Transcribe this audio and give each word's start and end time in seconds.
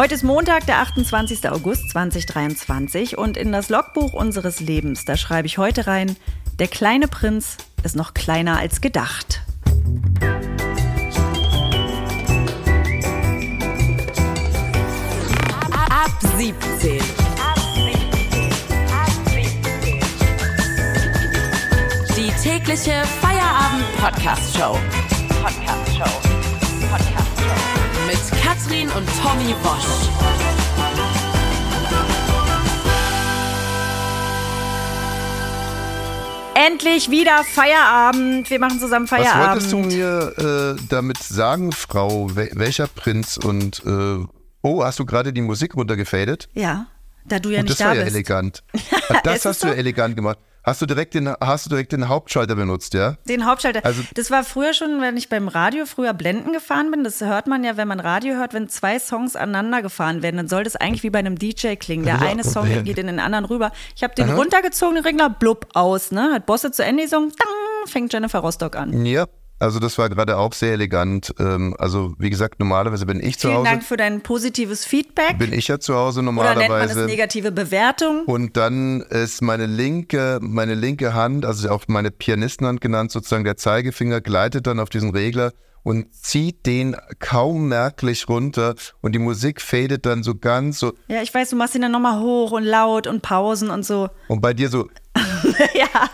Heute 0.00 0.14
ist 0.14 0.22
Montag, 0.22 0.64
der 0.66 0.78
28. 0.78 1.50
August 1.50 1.90
2023 1.90 3.18
und 3.18 3.36
in 3.36 3.50
das 3.50 3.68
Logbuch 3.68 4.12
unseres 4.12 4.60
Lebens, 4.60 5.04
da 5.04 5.16
schreibe 5.16 5.48
ich 5.48 5.58
heute 5.58 5.88
rein, 5.88 6.16
der 6.60 6.68
kleine 6.68 7.08
Prinz 7.08 7.56
ist 7.82 7.96
noch 7.96 8.14
kleiner 8.14 8.60
als 8.60 8.80
gedacht. 8.80 9.42
Ab 15.72 16.12
17. 16.38 17.00
Die 22.16 22.30
tägliche 22.40 23.02
Feierabend-Podcast-Show. 23.20 24.78
Podcast-Show. 25.42 26.20
Podcast-Show. 26.88 27.18
Mit 27.18 27.27
Katrin 28.48 28.88
und 28.88 29.06
Tommy 29.22 29.54
Bosch. 29.62 30.08
Endlich 36.54 37.10
wieder 37.10 37.44
Feierabend. 37.44 38.48
Wir 38.50 38.58
machen 38.58 38.80
zusammen 38.80 39.08
Was 39.10 39.20
Feierabend. 39.20 39.50
wolltest 39.50 39.72
du 39.72 39.78
mir 39.78 40.76
äh, 40.78 40.82
damit 40.88 41.18
sagen, 41.18 41.72
Frau? 41.72 42.34
Wel 42.34 42.50
welcher 42.54 42.86
Prinz? 42.86 43.36
Und 43.36 43.82
äh, 43.84 44.24
oh, 44.62 44.82
hast 44.82 44.98
du 44.98 45.04
gerade 45.04 45.34
die 45.34 45.42
Musik 45.42 45.76
runtergefadet? 45.76 46.48
Ja, 46.54 46.86
da 47.26 47.38
du 47.40 47.50
ja 47.50 47.60
Und 47.60 47.66
nicht 47.66 47.78
das 47.78 47.86
war 47.86 47.92
da 47.94 47.98
ja 48.00 48.04
bist. 48.04 48.16
elegant. 48.16 48.64
Das 49.24 49.44
hast 49.44 49.62
du 49.62 49.68
ja 49.68 49.74
elegant 49.74 50.16
gemacht. 50.16 50.38
Hast 50.68 50.82
du 50.82 50.86
direkt 50.86 51.14
den, 51.14 51.32
hast 51.40 51.64
du 51.64 51.70
direkt 51.70 51.92
den 51.92 52.08
Hauptschalter 52.08 52.54
benutzt, 52.54 52.92
ja? 52.92 53.16
Den 53.26 53.46
Hauptschalter. 53.46 53.82
Also- 53.86 54.02
das 54.12 54.30
war 54.30 54.44
früher 54.44 54.74
schon, 54.74 55.00
wenn 55.00 55.16
ich 55.16 55.30
beim 55.30 55.48
Radio 55.48 55.86
früher 55.86 56.12
Blenden 56.12 56.52
gefahren 56.52 56.90
bin. 56.90 57.04
Das 57.04 57.22
hört 57.22 57.46
man 57.46 57.64
ja, 57.64 57.78
wenn 57.78 57.88
man 57.88 58.00
Radio 58.00 58.34
hört, 58.34 58.52
wenn 58.52 58.68
zwei 58.68 58.98
Songs 58.98 59.34
aneinander 59.34 59.80
gefahren 59.80 60.22
werden, 60.22 60.36
dann 60.36 60.48
soll 60.48 60.64
das 60.64 60.76
eigentlich 60.76 61.02
wie 61.04 61.10
bei 61.10 61.20
einem 61.20 61.38
DJ 61.38 61.76
klingen. 61.76 62.04
Der 62.04 62.20
eine 62.20 62.44
Song 62.44 62.66
geht 62.84 62.98
in 62.98 63.06
den 63.06 63.18
anderen 63.18 63.46
rüber. 63.46 63.72
Ich 63.96 64.02
habe 64.02 64.14
den 64.14 64.28
runtergezogenen 64.30 65.02
Regler, 65.04 65.30
blub, 65.30 65.66
aus. 65.72 66.10
Ne? 66.10 66.32
Hat 66.34 66.44
Bosse 66.44 66.70
zu 66.70 66.84
Ende 66.84 67.04
gesungen, 67.04 67.32
dang, 67.38 67.86
fängt 67.90 68.12
Jennifer 68.12 68.40
Rostock 68.40 68.76
an. 68.76 69.06
Ja. 69.06 69.24
Also 69.60 69.80
das 69.80 69.98
war 69.98 70.08
gerade 70.08 70.36
auch 70.36 70.52
sehr 70.52 70.72
elegant. 70.72 71.34
Ähm, 71.38 71.74
also 71.78 72.14
wie 72.18 72.30
gesagt, 72.30 72.60
normalerweise 72.60 73.06
bin 73.06 73.20
ich 73.20 73.38
zu 73.38 73.48
Vielen 73.48 73.58
Hause. 73.58 73.70
Dank 73.70 73.84
für 73.84 73.96
dein 73.96 74.20
positives 74.20 74.84
Feedback. 74.84 75.38
Bin 75.38 75.52
ich 75.52 75.68
ja 75.68 75.80
zu 75.80 75.94
Hause 75.94 76.20
Oder 76.20 76.26
nennt 76.26 76.36
man 76.36 76.46
das 76.56 76.68
normalerweise. 76.68 77.06
negative 77.06 77.52
Bewertung? 77.52 78.24
Und 78.26 78.56
dann 78.56 79.00
ist 79.02 79.42
meine 79.42 79.66
linke, 79.66 80.38
meine 80.40 80.74
linke 80.74 81.12
Hand, 81.14 81.44
also 81.44 81.70
auch 81.70 81.84
meine 81.88 82.10
Pianistenhand 82.10 82.80
genannt, 82.80 83.10
sozusagen 83.10 83.44
der 83.44 83.56
Zeigefinger, 83.56 84.20
gleitet 84.20 84.66
dann 84.66 84.78
auf 84.78 84.90
diesen 84.90 85.10
Regler 85.10 85.52
und 85.82 86.12
zieht 86.14 86.66
den 86.66 86.96
kaum 87.18 87.68
merklich 87.68 88.28
runter 88.28 88.74
und 89.00 89.12
die 89.12 89.18
Musik 89.18 89.60
fadet 89.60 90.06
dann 90.06 90.22
so 90.22 90.34
ganz 90.34 90.78
so. 90.78 90.92
Ja, 91.08 91.22
ich 91.22 91.32
weiß, 91.32 91.50
du 91.50 91.56
machst 91.56 91.74
ihn 91.74 91.82
dann 91.82 91.92
nochmal 91.92 92.20
hoch 92.20 92.52
und 92.52 92.64
laut 92.64 93.06
und 93.06 93.22
Pausen 93.22 93.70
und 93.70 93.84
so. 93.84 94.08
Und 94.28 94.40
bei 94.40 94.52
dir 94.54 94.68
so. 94.68 94.88
ja. 95.74 96.10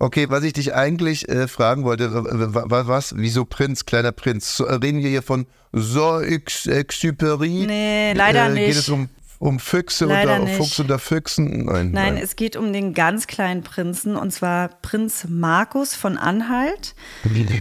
Okay, 0.00 0.26
was 0.30 0.44
ich 0.44 0.52
dich 0.52 0.74
eigentlich 0.74 1.28
äh, 1.28 1.48
fragen 1.48 1.82
wollte, 1.84 2.10
was, 2.12 2.86
was, 2.86 3.14
wieso 3.16 3.44
Prinz, 3.44 3.84
kleiner 3.84 4.12
Prinz? 4.12 4.56
So, 4.56 4.64
äh, 4.64 4.74
reden 4.74 5.02
wir 5.02 5.08
hier 5.10 5.22
von 5.22 5.46
Saint-Exupéry? 5.72 7.66
Nee, 7.66 8.12
leider 8.12 8.46
äh, 8.46 8.54
Geht 8.54 8.68
nicht. 8.68 8.78
es 8.78 8.88
um, 8.88 9.08
um 9.40 9.58
Füchse 9.58 10.04
Leider 10.04 10.40
oder. 10.40 10.52
Fuchs 10.52 10.78
unter 10.78 11.00
Füchsen? 11.00 11.64
Nein. 11.64 11.90
Nein, 11.90 12.16
es 12.16 12.36
geht 12.36 12.54
um 12.54 12.72
den 12.72 12.94
ganz 12.94 13.26
kleinen 13.26 13.64
Prinzen 13.64 14.14
und 14.14 14.32
zwar 14.32 14.68
Prinz 14.82 15.26
Markus 15.28 15.96
von 15.96 16.16
Anhalt. 16.16 16.94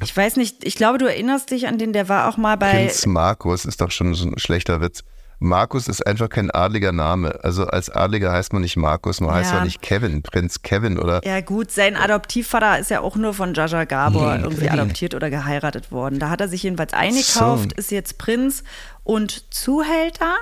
Ich 0.04 0.16
weiß 0.16 0.36
nicht, 0.36 0.64
ich 0.64 0.76
glaube, 0.76 1.00
du 1.00 1.06
erinnerst 1.08 1.50
dich 1.50 1.68
an 1.68 1.80
den, 1.80 1.92
der 1.92 2.08
war 2.08 2.30
auch 2.30 2.38
mal 2.38 2.56
bei. 2.56 2.86
Prinz 2.86 3.08
Markus 3.08 3.66
ist 3.66 3.82
doch 3.82 3.90
schon 3.90 4.14
so 4.14 4.28
ein 4.28 4.38
schlechter 4.38 4.80
Witz. 4.80 5.04
Markus 5.40 5.88
ist 5.88 6.06
einfach 6.08 6.30
kein 6.30 6.50
adliger 6.50 6.92
Name. 6.92 7.40
Also 7.44 7.66
als 7.66 7.90
Adliger 7.90 8.32
heißt 8.32 8.54
man 8.54 8.64
nicht 8.64 8.76
Markus, 8.76 9.22
man 9.22 9.34
heißt 9.36 9.52
Ja. 9.52 9.58
doch 9.60 9.66
nicht 9.66 9.82
Kevin, 9.82 10.24
Prinz 10.24 10.62
Kevin 10.64 10.98
oder. 10.98 11.22
Ja 11.26 11.42
gut, 11.42 11.72
sein 11.72 11.96
Adoptivvater 11.96 12.80
ist 12.80 12.90
ja 12.90 13.02
auch 13.02 13.16
nur 13.16 13.34
von 13.36 13.54
Jaja 13.54 13.84
Gabor 13.86 14.36
irgendwie 14.36 14.70
adoptiert 14.70 15.14
oder 15.14 15.30
geheiratet 15.30 15.92
worden. 15.92 16.20
Da 16.20 16.30
hat 16.30 16.42
er 16.42 16.48
sich 16.48 16.64
jedenfalls 16.64 16.94
eingekauft, 16.94 17.74
ist 17.74 17.92
jetzt 17.92 18.18
Prinz 18.18 18.64
und 19.04 19.54
Zuhälter, 19.54 20.34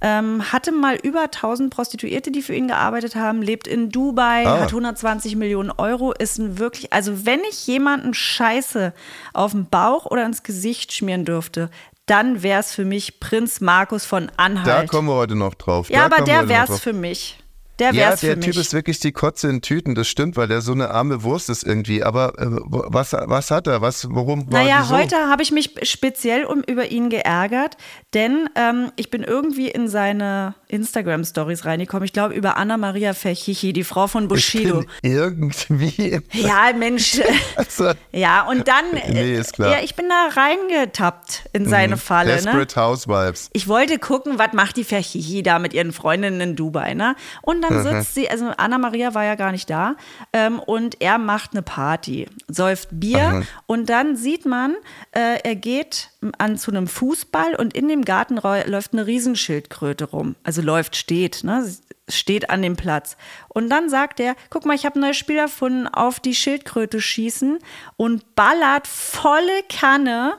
ähm, 0.00 0.50
hatte 0.50 0.72
mal 0.72 0.96
über 0.96 1.30
1000 1.30 1.72
Prostituierte, 1.72 2.32
die 2.32 2.42
für 2.42 2.54
ihn 2.54 2.66
gearbeitet 2.66 3.14
haben, 3.14 3.42
lebt 3.42 3.68
in 3.68 3.90
Dubai, 3.90 4.44
Ah. 4.44 4.60
hat 4.60 4.72
120 4.72 5.36
Millionen 5.36 5.70
Euro, 5.70 6.12
ist 6.12 6.38
ein 6.38 6.58
wirklich, 6.58 6.92
also 6.92 7.26
wenn 7.26 7.40
ich 7.48 7.64
jemanden 7.68 8.14
Scheiße 8.14 8.92
auf 9.34 9.52
den 9.52 9.66
Bauch 9.68 10.06
oder 10.06 10.24
ins 10.26 10.42
Gesicht 10.42 10.92
schmieren 10.92 11.24
dürfte, 11.24 11.70
dann 12.10 12.42
wäre 12.42 12.60
es 12.60 12.74
für 12.74 12.84
mich 12.84 13.20
Prinz 13.20 13.60
Markus 13.60 14.04
von 14.04 14.26
Da 14.26 14.32
Anhalt. 14.36 14.90
kommen 14.90 15.08
wir 15.08 15.14
heute 15.14 15.34
noch 15.36 15.54
drauf. 15.54 15.90
ja, 15.90 16.08
da 16.08 16.16
aber 16.16 16.24
der 16.24 16.48
wäre 16.48 16.72
es 16.72 16.80
für 16.80 16.92
mich. 16.92 17.37
Der 17.78 17.92
Ja, 17.92 17.94
wäre 18.02 18.12
es 18.14 18.20
der 18.20 18.34
für 18.34 18.40
Typ 18.40 18.46
mich. 18.56 18.56
ist 18.58 18.72
wirklich 18.72 18.98
die 19.00 19.12
Kotze 19.12 19.48
in 19.48 19.62
Tüten, 19.62 19.94
das 19.94 20.08
stimmt, 20.08 20.36
weil 20.36 20.48
der 20.48 20.60
so 20.60 20.72
eine 20.72 20.90
arme 20.90 21.22
Wurst 21.22 21.48
ist 21.48 21.62
irgendwie. 21.64 22.02
Aber 22.02 22.32
äh, 22.38 22.46
was, 22.48 23.12
was 23.12 23.50
hat 23.50 23.66
er? 23.66 23.80
Was, 23.80 24.08
worum 24.10 24.46
Naja, 24.48 24.80
wieso? 24.82 24.96
heute 24.96 25.16
habe 25.28 25.42
ich 25.42 25.52
mich 25.52 25.70
speziell 25.82 26.44
um, 26.44 26.62
über 26.66 26.90
ihn 26.90 27.08
geärgert, 27.10 27.76
denn 28.14 28.48
ähm, 28.56 28.90
ich 28.96 29.10
bin 29.10 29.22
irgendwie 29.22 29.68
in 29.68 29.88
seine 29.88 30.54
Instagram-Stories 30.68 31.64
reingekommen. 31.64 32.04
Ich 32.04 32.12
glaube, 32.12 32.34
über 32.34 32.56
Anna-Maria 32.56 33.14
Ferchichi, 33.14 33.72
die 33.72 33.84
Frau 33.84 34.06
von 34.06 34.24
Ich 34.24 34.28
Bushido. 34.28 34.80
bin 34.80 34.86
irgendwie. 35.02 36.20
Ja, 36.32 36.70
Mensch. 36.76 37.20
Also, 37.56 37.92
ja, 38.12 38.46
und 38.48 38.68
dann. 38.68 38.84
äh, 38.94 39.12
Nee, 39.12 39.34
ist 39.36 39.54
klar. 39.54 39.72
Ja, 39.72 39.78
ich 39.82 39.94
bin 39.94 40.06
da 40.08 40.40
reingetappt 40.40 41.48
in 41.52 41.66
seine 41.66 41.96
Falle. 41.96 42.30
Ne? 42.30 42.36
Desperate 42.36 42.76
Housewives. 42.80 43.50
Ich 43.52 43.68
wollte 43.68 43.98
gucken, 43.98 44.38
was 44.38 44.52
macht 44.52 44.76
die 44.76 44.84
Ferchichi 44.84 45.42
da 45.42 45.58
mit 45.58 45.74
ihren 45.74 45.92
Freundinnen 45.92 46.40
in 46.40 46.56
Dubai, 46.56 46.94
ne? 46.94 47.16
Und 47.42 47.62
dann 47.62 47.67
sitzt 47.82 48.14
sie, 48.14 48.30
also 48.30 48.52
Anna-Maria 48.56 49.14
war 49.14 49.24
ja 49.24 49.34
gar 49.34 49.52
nicht 49.52 49.68
da, 49.70 49.96
ähm, 50.32 50.58
und 50.60 51.00
er 51.00 51.18
macht 51.18 51.52
eine 51.52 51.62
Party, 51.62 52.26
säuft 52.48 52.88
Bier 52.92 53.44
und 53.66 53.88
dann 53.88 54.16
sieht 54.16 54.46
man, 54.46 54.76
äh, 55.12 55.40
er 55.42 55.54
geht 55.56 56.10
an 56.38 56.56
zu 56.56 56.70
einem 56.70 56.86
Fußball 56.86 57.54
und 57.54 57.74
in 57.74 57.88
dem 57.88 58.04
Garten 58.04 58.36
läuft 58.36 58.92
eine 58.92 59.06
Riesenschildkröte 59.06 60.06
rum. 60.06 60.36
Also 60.42 60.62
läuft, 60.62 60.96
steht, 60.96 61.44
ne? 61.44 61.64
Steht 62.10 62.48
an 62.48 62.62
dem 62.62 62.74
Platz. 62.74 63.18
Und 63.48 63.68
dann 63.68 63.90
sagt 63.90 64.18
er, 64.18 64.34
guck 64.48 64.64
mal, 64.64 64.74
ich 64.74 64.86
habe 64.86 64.98
ein 64.98 65.02
neues 65.02 65.18
Spiel 65.18 65.36
erfunden, 65.36 65.86
auf 65.86 66.20
die 66.20 66.34
Schildkröte 66.34 67.02
schießen 67.02 67.58
und 67.96 68.34
ballert 68.34 68.86
volle 68.86 69.62
Kanne 69.68 70.36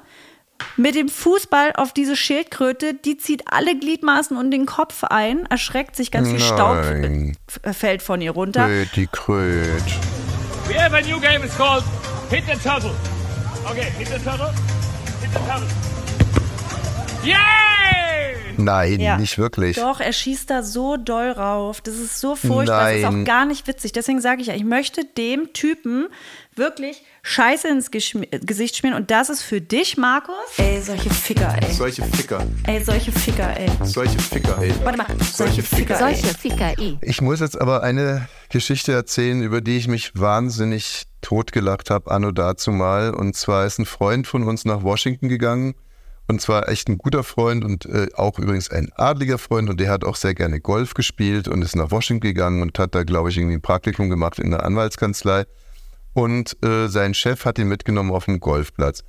mit 0.78 0.96
dem 0.96 1.09
Fußball 1.09 1.74
auf 1.75 1.94
diese 1.94 2.16
Schildkröte, 2.16 2.94
die 2.94 3.18
zieht 3.18 3.44
alle 3.52 3.78
Gliedmaßen 3.78 4.38
und 4.38 4.52
den 4.52 4.66
Kopf 4.66 5.03
ein, 5.03 5.46
erschreckt 5.47 5.96
sich, 5.96 6.12
ganz 6.12 6.30
viel 6.30 6.40
Staub 6.40 6.75
Nein. 6.78 7.38
fällt 7.72 8.02
von 8.02 8.22
ihr 8.22 8.31
runter. 8.31 8.68
Die 8.96 9.08
Kröt. 9.08 9.84
We 10.68 10.80
have 10.81 10.96
a 10.96 11.02
new 11.02 11.20
game. 11.20 11.44
It's 11.44 11.58
called 11.58 11.84
Hit 12.30 12.44
the 12.46 12.58
Turtle. 12.59 12.92
Okay, 13.70 13.88
hit 13.97 14.08
the 14.08 14.20
turtle. 14.24 14.52
Hit 15.22 15.31
the 15.34 15.40
turtle. 15.40 15.68
Yay! 17.24 18.53
Nein, 18.58 19.00
Ja. 19.00 19.18
nicht 19.18 19.38
wirklich. 19.38 19.78
Doch, 19.78 20.00
er 20.00 20.12
schießt 20.14 20.50
da 20.50 20.64
so 20.64 20.97
doll 20.97 21.31
rauf. 21.31 21.81
Das 21.81 21.96
ist 21.96 22.20
so 22.20 22.36
furchtbar. 22.36 22.86
Das 22.90 22.96
ist 22.97 23.03
Nein. 23.03 23.22
auch 23.22 23.26
gar 23.26 23.46
nicht 23.46 23.68
witzig. 23.68 23.94
Deswegen 23.94 24.22
sage 24.22 24.41
ich 24.41 24.47
ja, 24.47 24.53
ich 24.53 24.64
möchte 24.66 25.06
dem 25.06 25.53
Typen 25.53 26.08
wirklich 26.56 27.03
Scheiße 27.24 27.68
ins 27.68 27.91
Geschmi 27.91 28.28
Gesicht 28.28 28.78
schmieren. 28.78 28.97
Und 28.97 29.12
das 29.12 29.30
ist 29.30 29.41
für 29.41 29.62
dich, 29.62 29.97
Markus. 29.97 30.35
Ey, 30.57 30.81
solche 30.81 31.09
Ficker, 31.09 31.56
ey. 31.62 31.72
Solche 31.74 32.03
Ficker. 32.03 32.46
Ey, 32.63 32.84
solche 32.84 33.12
Ficker, 33.12 33.57
ey. 33.57 33.69
Solche 33.84 34.19
Ficker, 34.19 34.57
ey. 34.62 34.74
Warte 34.84 34.97
mal. 34.97 35.07
Solche 35.34 35.63
Ficker, 35.63 35.96
ey. 35.96 36.16
Solche 36.16 36.38
Ficker 36.38 36.78
eh. 36.79 36.97
Ich 37.02 37.22
muss 37.22 37.40
jetzt 37.40 37.59
aber 37.59 37.84
eine 37.84 38.28
Geschichte 38.50 38.94
erzählen, 38.94 39.41
über 39.41 39.62
die 39.62 39.78
ich 39.78 39.88
mich 39.88 40.12
wahnsinnig 40.16 41.03
totgelacht 41.22 41.90
habe, 41.90 42.09
anno 42.12 42.31
dazu 42.31 42.72
mal. 42.72 43.13
Und 43.13 43.35
zwar 43.35 43.66
ist 43.66 43.79
ein 43.79 43.85
Freund 43.85 44.25
von 44.25 44.44
uns 44.44 44.66
nach 44.66 44.84
Washington 44.84 45.29
gegangen. 45.29 45.75
Und 46.28 46.41
zwar 46.41 46.69
echt 46.69 46.88
ein 46.90 47.00
guter 47.00 47.24
Freund 47.24 47.66
und 47.66 47.88
äh, 47.88 48.08
auch 48.13 48.38
übrigens 48.38 48.69
ein 48.69 48.91
adliger 48.96 49.40
Freund. 49.40 49.67
Und 49.67 49.79
der 49.79 49.90
hat 49.90 50.03
auch 50.05 50.16
sehr 50.16 50.35
gerne 50.35 50.59
Golf 50.61 50.94
gespielt 50.94 51.47
und 51.47 51.64
ist 51.64 51.76
nach 51.76 51.90
Washington 51.90 52.22
gegangen 52.22 52.61
und 52.61 52.78
hat 52.78 52.94
da, 52.94 53.03
glaube 53.03 53.29
ich, 53.29 53.38
irgendwie 53.38 53.55
ein 53.55 53.61
Praktikum 53.61 54.09
gemacht 54.09 54.38
in 54.38 54.53
einer 54.53 54.64
Anwaltskanzlei. 54.64 55.46
Und 56.14 56.58
äh, 56.64 56.88
sein 56.88 57.14
Chef 57.14 57.46
hat 57.46 57.59
ihn 57.59 57.67
mitgenommen 57.67 58.11
auf 58.11 58.26
den 58.26 58.40
Golfplatz. 58.40 59.03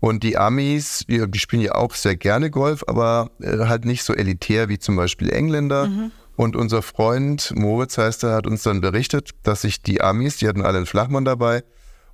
Und 0.00 0.22
die 0.22 0.36
Amis, 0.36 1.04
die, 1.08 1.28
die 1.30 1.38
spielen 1.38 1.62
ja 1.62 1.74
auch 1.74 1.94
sehr 1.94 2.16
gerne 2.16 2.50
Golf, 2.50 2.84
aber 2.86 3.30
äh, 3.40 3.66
halt 3.66 3.84
nicht 3.84 4.04
so 4.04 4.14
elitär 4.14 4.68
wie 4.68 4.78
zum 4.78 4.96
Beispiel 4.96 5.30
Engländer. 5.30 5.88
Und 6.36 6.54
unser 6.54 6.82
Freund 6.82 7.52
Moritz 7.56 7.96
heißt 7.96 8.24
er, 8.24 8.34
hat 8.34 8.46
uns 8.46 8.62
dann 8.62 8.82
berichtet, 8.82 9.30
dass 9.42 9.62
sich 9.62 9.82
die 9.82 10.02
Amis, 10.02 10.36
die 10.36 10.48
hatten 10.48 10.62
alle 10.62 10.76
einen 10.76 10.86
Flachmann 10.86 11.24
dabei 11.24 11.64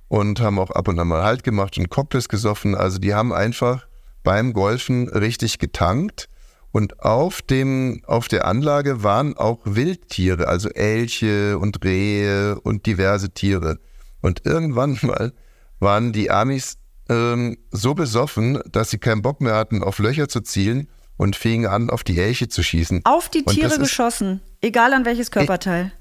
und 0.07 0.39
haben 0.39 0.59
auch 0.59 0.71
ab 0.71 0.87
und 0.87 0.97
an 0.97 1.09
mal 1.09 1.23
Halt 1.23 1.43
gemacht 1.43 1.77
und 1.77 1.89
Cocktails 1.89 2.29
gesoffen. 2.29 2.73
Also 2.73 2.99
die 2.99 3.13
haben 3.13 3.33
einfach 3.33 3.85
beim 4.23 4.53
Golfen 4.53 5.09
richtig 5.09 5.59
getankt. 5.59 6.29
Und 6.71 7.01
auf, 7.01 7.43
dem, 7.43 8.01
auf 8.07 8.27
der 8.29 8.47
Anlage 8.47 9.03
waren 9.03 9.37
auch 9.37 9.59
Wildtiere, 9.63 10.47
also 10.47 10.69
Elche 10.69 11.59
und 11.59 11.83
Rehe 11.83 12.59
und 12.61 12.87
diverse 12.87 13.29
Tiere. 13.29 13.77
Und 14.23 14.41
irgendwann 14.45 14.97
mal 15.03 15.31
waren 15.79 16.11
die 16.13 16.31
Amis 16.31 16.77
ähm, 17.09 17.57
so 17.69 17.93
besoffen, 17.93 18.59
dass 18.71 18.89
sie 18.89 18.97
keinen 18.97 19.21
Bock 19.21 19.39
mehr 19.41 19.53
hatten, 19.55 19.83
auf 19.83 19.99
Löcher 19.99 20.27
zu 20.27 20.41
zielen 20.41 20.87
und 21.17 21.35
fingen 21.35 21.67
an, 21.67 21.91
auf 21.91 22.03
die 22.03 22.17
Elche 22.19 22.47
zu 22.47 22.63
schießen. 22.63 23.01
Auf 23.03 23.29
die 23.29 23.43
Und 23.43 23.53
Tiere 23.53 23.67
das 23.67 23.73
ist- 23.73 23.79
geschossen, 23.83 24.41
egal 24.61 24.93
an 24.93 25.05
welches 25.05 25.29
Körperteil. 25.29 25.91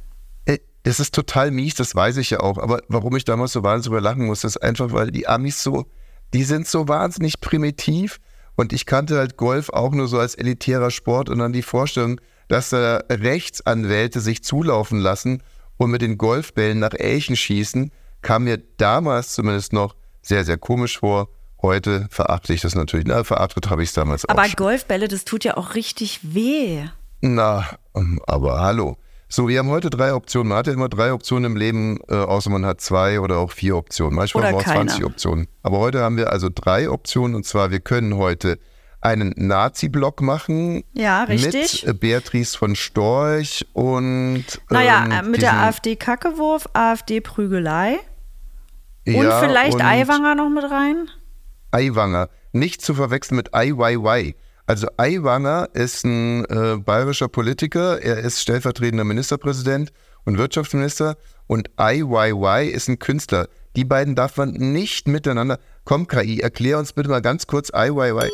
Äh, 0.46 0.58
Das 0.84 0.98
ist 1.00 1.14
total 1.14 1.50
mies, 1.50 1.74
das 1.74 1.94
weiß 1.94 2.16
ich 2.16 2.30
ja 2.30 2.40
auch. 2.40 2.56
Aber 2.58 2.80
warum 2.88 3.14
ich 3.16 3.24
damals 3.24 3.52
so 3.52 3.62
wahnsinnig 3.62 3.86
drüber 3.88 4.00
lachen 4.00 4.24
muss, 4.26 4.42
ist 4.44 4.56
einfach, 4.62 4.92
weil 4.92 5.10
die 5.10 5.28
Amis 5.28 5.62
so, 5.62 5.84
die 6.32 6.44
sind 6.44 6.66
so 6.66 6.88
wahnsinnig 6.88 7.40
primitiv. 7.40 8.18
Und 8.54 8.72
ich 8.72 8.84
kannte 8.86 9.16
halt 9.18 9.36
Golf 9.36 9.70
auch 9.70 9.92
nur 9.92 10.08
so 10.08 10.18
als 10.18 10.34
elitärer 10.34 10.90
Sport 10.90 11.28
und 11.28 11.38
dann 11.38 11.52
die 11.52 11.62
Vorstellung, 11.62 12.20
dass 12.48 12.68
da 12.70 13.02
Rechtsanwälte 13.10 14.20
sich 14.20 14.44
zulaufen 14.44 14.98
lassen 15.00 15.42
und 15.78 15.90
mit 15.90 16.02
den 16.02 16.18
Golfbällen 16.18 16.78
nach 16.78 16.92
Elchen 16.94 17.34
schießen, 17.36 17.90
kam 18.22 18.44
mir 18.44 18.58
damals 18.76 19.34
zumindest 19.34 19.72
noch 19.72 19.94
sehr, 20.22 20.44
sehr 20.44 20.56
komisch 20.56 21.00
vor. 21.00 21.28
Heute 21.60 22.08
verachte 22.10 22.52
ich 22.52 22.60
das 22.60 22.74
natürlich. 22.74 23.06
Na, 23.06 23.22
verachtet 23.24 23.70
habe 23.70 23.82
ich 23.82 23.90
es 23.90 23.94
damals 23.94 24.24
Aber 24.24 24.42
auch. 24.42 24.46
schon. 24.46 24.56
Golfbälle, 24.56 25.08
das 25.08 25.24
tut 25.24 25.44
ja 25.44 25.56
auch 25.56 25.74
richtig 25.74 26.20
weh. 26.22 26.84
Na, 27.20 27.66
ähm, 27.94 28.20
aber 28.26 28.60
hallo. 28.60 28.96
So, 29.28 29.48
wir 29.48 29.60
haben 29.60 29.70
heute 29.70 29.88
drei 29.88 30.12
Optionen. 30.12 30.48
Man 30.48 30.58
hat 30.58 30.66
ja 30.66 30.74
immer 30.74 30.88
drei 30.88 31.12
Optionen 31.12 31.52
im 31.52 31.56
Leben, 31.56 31.98
äh, 32.08 32.16
außer 32.16 32.50
man 32.50 32.66
hat 32.66 32.80
zwei 32.80 33.18
oder 33.18 33.38
auch 33.38 33.50
vier 33.50 33.76
Optionen. 33.76 34.14
Manchmal 34.14 34.42
Oder 34.42 34.48
haben 34.48 34.54
wir 34.56 34.60
auch 34.60 34.64
keine. 34.64 34.90
20 34.90 35.04
Optionen. 35.06 35.48
Aber 35.62 35.78
heute 35.78 36.00
haben 36.00 36.16
wir 36.16 36.30
also 36.30 36.48
drei 36.54 36.90
Optionen 36.90 37.34
und 37.34 37.46
zwar, 37.46 37.70
wir 37.70 37.80
können 37.80 38.16
heute 38.16 38.58
einen 39.00 39.32
Nazi-Block 39.36 40.20
machen. 40.20 40.84
Ja, 40.92 41.24
richtig. 41.24 41.86
Mit 41.86 42.00
Beatrice 42.00 42.56
von 42.56 42.76
Storch 42.76 43.66
und. 43.72 44.44
Naja, 44.68 45.04
ähm, 45.06 45.12
äh, 45.12 45.22
mit 45.22 45.40
der 45.42 45.54
AfD-Kackewurf, 45.54 46.68
AfD-Prügelei 46.74 48.00
und 49.06 49.14
Ja, 49.14 49.40
vielleicht 49.40 49.74
und 49.74 49.82
Aiwanger 49.82 50.34
noch 50.34 50.48
mit 50.48 50.64
rein. 50.64 51.08
Aiwanger. 51.70 52.28
Nicht 52.52 52.82
zu 52.82 52.94
verwechseln 52.94 53.36
mit 53.36 53.50
IYY. 53.54 54.34
Also 54.66 54.86
Aiwanger 54.96 55.68
ist 55.72 56.04
ein 56.04 56.44
äh, 56.44 56.76
bayerischer 56.76 57.28
Politiker. 57.28 58.00
Er 58.00 58.18
ist 58.18 58.40
stellvertretender 58.40 59.04
Ministerpräsident 59.04 59.92
und 60.24 60.38
Wirtschaftsminister. 60.38 61.16
Und 61.46 61.70
IYY 61.80 62.68
ist 62.68 62.88
ein 62.88 62.98
Künstler. 62.98 63.48
Die 63.74 63.84
beiden 63.84 64.14
darf 64.14 64.36
man 64.36 64.52
nicht 64.52 65.08
miteinander. 65.08 65.58
Komm, 65.84 66.06
KI, 66.06 66.40
erklär 66.40 66.78
uns 66.78 66.92
bitte 66.92 67.08
mal 67.08 67.22
ganz 67.22 67.46
kurz 67.46 67.70
IYY. 67.74 68.30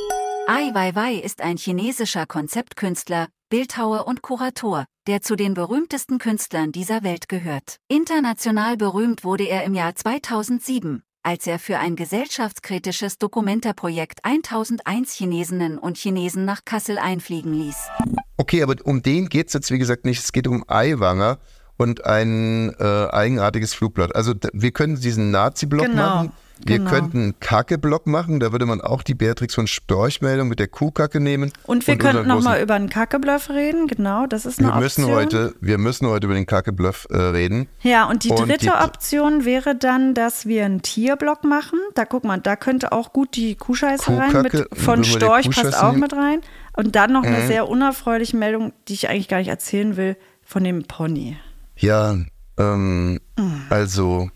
Ai 0.50 0.70
Weiwei 0.72 1.12
ist 1.12 1.42
ein 1.42 1.58
chinesischer 1.58 2.24
Konzeptkünstler, 2.24 3.28
Bildhauer 3.50 4.06
und 4.06 4.20
Kurator, 4.20 4.84
der 5.06 5.22
zu 5.22 5.34
den 5.34 5.54
berühmtesten 5.54 6.18
Künstlern 6.18 6.70
dieser 6.70 7.02
Welt 7.02 7.30
gehört. 7.30 7.78
International 7.88 8.76
berühmt 8.76 9.24
wurde 9.24 9.44
er 9.44 9.64
im 9.64 9.72
Jahr 9.72 9.94
2007, 9.94 11.02
als 11.22 11.46
er 11.46 11.58
für 11.58 11.78
ein 11.78 11.96
gesellschaftskritisches 11.96 13.16
Dokumentarprojekt 13.16 14.22
1001 14.22 15.14
Chinesinnen 15.14 15.78
und 15.78 15.96
Chinesen 15.96 16.44
nach 16.44 16.66
Kassel 16.66 16.98
einfliegen 16.98 17.54
ließ. 17.54 17.88
Okay, 18.36 18.62
aber 18.62 18.76
um 18.84 19.00
den 19.02 19.30
geht 19.30 19.46
es 19.46 19.54
jetzt, 19.54 19.70
wie 19.70 19.78
gesagt, 19.78 20.04
nicht. 20.04 20.22
Es 20.22 20.32
geht 20.32 20.46
um 20.46 20.62
Aiwanger 20.68 21.38
und 21.78 22.04
ein 22.04 22.74
äh, 22.78 23.08
eigenartiges 23.08 23.72
Flugblatt. 23.72 24.14
Also 24.14 24.34
wir 24.52 24.72
können 24.72 25.00
diesen 25.00 25.30
Nazi-Block 25.30 25.86
Genau, 25.86 26.02
machen. 26.02 26.32
Wir 26.66 26.78
genau. 26.78 26.90
könnten 26.90 27.18
einen 27.18 27.40
Kacke-Block 27.40 28.06
machen. 28.06 28.40
Da 28.40 28.52
würde 28.52 28.66
man 28.66 28.80
auch 28.80 29.02
die 29.02 29.14
Beatrix 29.14 29.54
von 29.54 29.66
Storch-Meldung 29.66 30.48
mit 30.48 30.58
der 30.58 30.68
Kuhkacke 30.68 31.20
nehmen. 31.20 31.52
Und 31.64 31.86
wir 31.86 31.94
unseren 31.94 31.98
könnten 32.12 32.28
noch 32.28 32.36
großen- 32.40 32.44
mal 32.44 32.60
über 32.62 32.74
einen 32.74 32.88
Kackebluff 32.88 33.50
reden, 33.50 33.86
genau, 33.86 34.26
das 34.26 34.44
ist 34.46 34.58
eine 34.58 34.68
wir 34.68 34.80
müssen 34.80 35.04
Option. 35.04 35.16
heute, 35.18 35.54
wir 35.60 35.78
müssen 35.78 36.06
heute 36.08 36.26
über 36.26 36.34
den 36.34 36.46
Kacke-Bluff 36.46 37.06
äh, 37.10 37.16
reden. 37.16 37.68
Ja, 37.82 38.04
und 38.08 38.24
die 38.24 38.30
Und 38.30 38.40
dritte 38.48 38.66
die- 38.66 38.70
Option 38.70 39.44
wäre 39.44 39.74
dann, 39.76 40.14
dass 40.14 40.46
wir 40.46 40.64
einen 40.64 40.82
Tierblock 40.82 41.44
machen. 41.44 41.78
Da 41.94 42.04
guck 42.04 42.24
mal, 42.24 42.38
da 42.38 42.56
könnte 42.56 42.92
auch 42.92 43.12
gut 43.12 43.36
die 43.36 43.54
Kuhscheiße 43.54 44.16
rein. 44.16 44.42
Mit, 44.42 44.66
von 44.72 45.04
Storch 45.04 45.48
passt 45.50 45.76
auch 45.82 45.90
nehmen. 45.92 46.00
mit 46.00 46.12
rein. 46.12 46.40
Und 46.76 46.94
dann 46.96 47.12
noch 47.12 47.22
Mhm. 47.22 47.28
eine 47.28 47.46
sehr 47.46 47.68
unerfreuliche 47.68 48.36
Meldung, 48.36 48.72
die 48.88 48.94
ich 48.94 49.08
eigentlich 49.08 49.28
gar 49.28 49.38
nicht 49.38 49.48
erzählen 49.48 49.96
will, 49.96 50.16
von 50.44 50.62
dem 50.64 50.84
Pony. 50.84 51.36
Ja, 51.76 52.16
ähm, 52.56 53.20
Mhm. 53.38 53.62
also, 53.70 54.30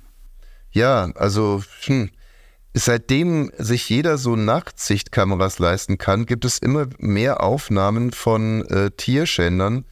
ja, 0.72 1.10
also, 1.14 1.62
hm. 1.84 2.10
Seitdem 2.74 3.52
sich 3.58 3.90
jeder 3.90 4.16
so 4.16 4.34
Nachtsichtkameras 4.34 5.58
leisten 5.58 5.98
kann, 5.98 6.24
gibt 6.24 6.46
es 6.46 6.58
immer 6.58 6.86
mehr 6.98 7.42
Aufnahmen 7.42 8.12
von 8.12 8.64
äh, 8.66 8.90
Tierschändern 8.90 9.84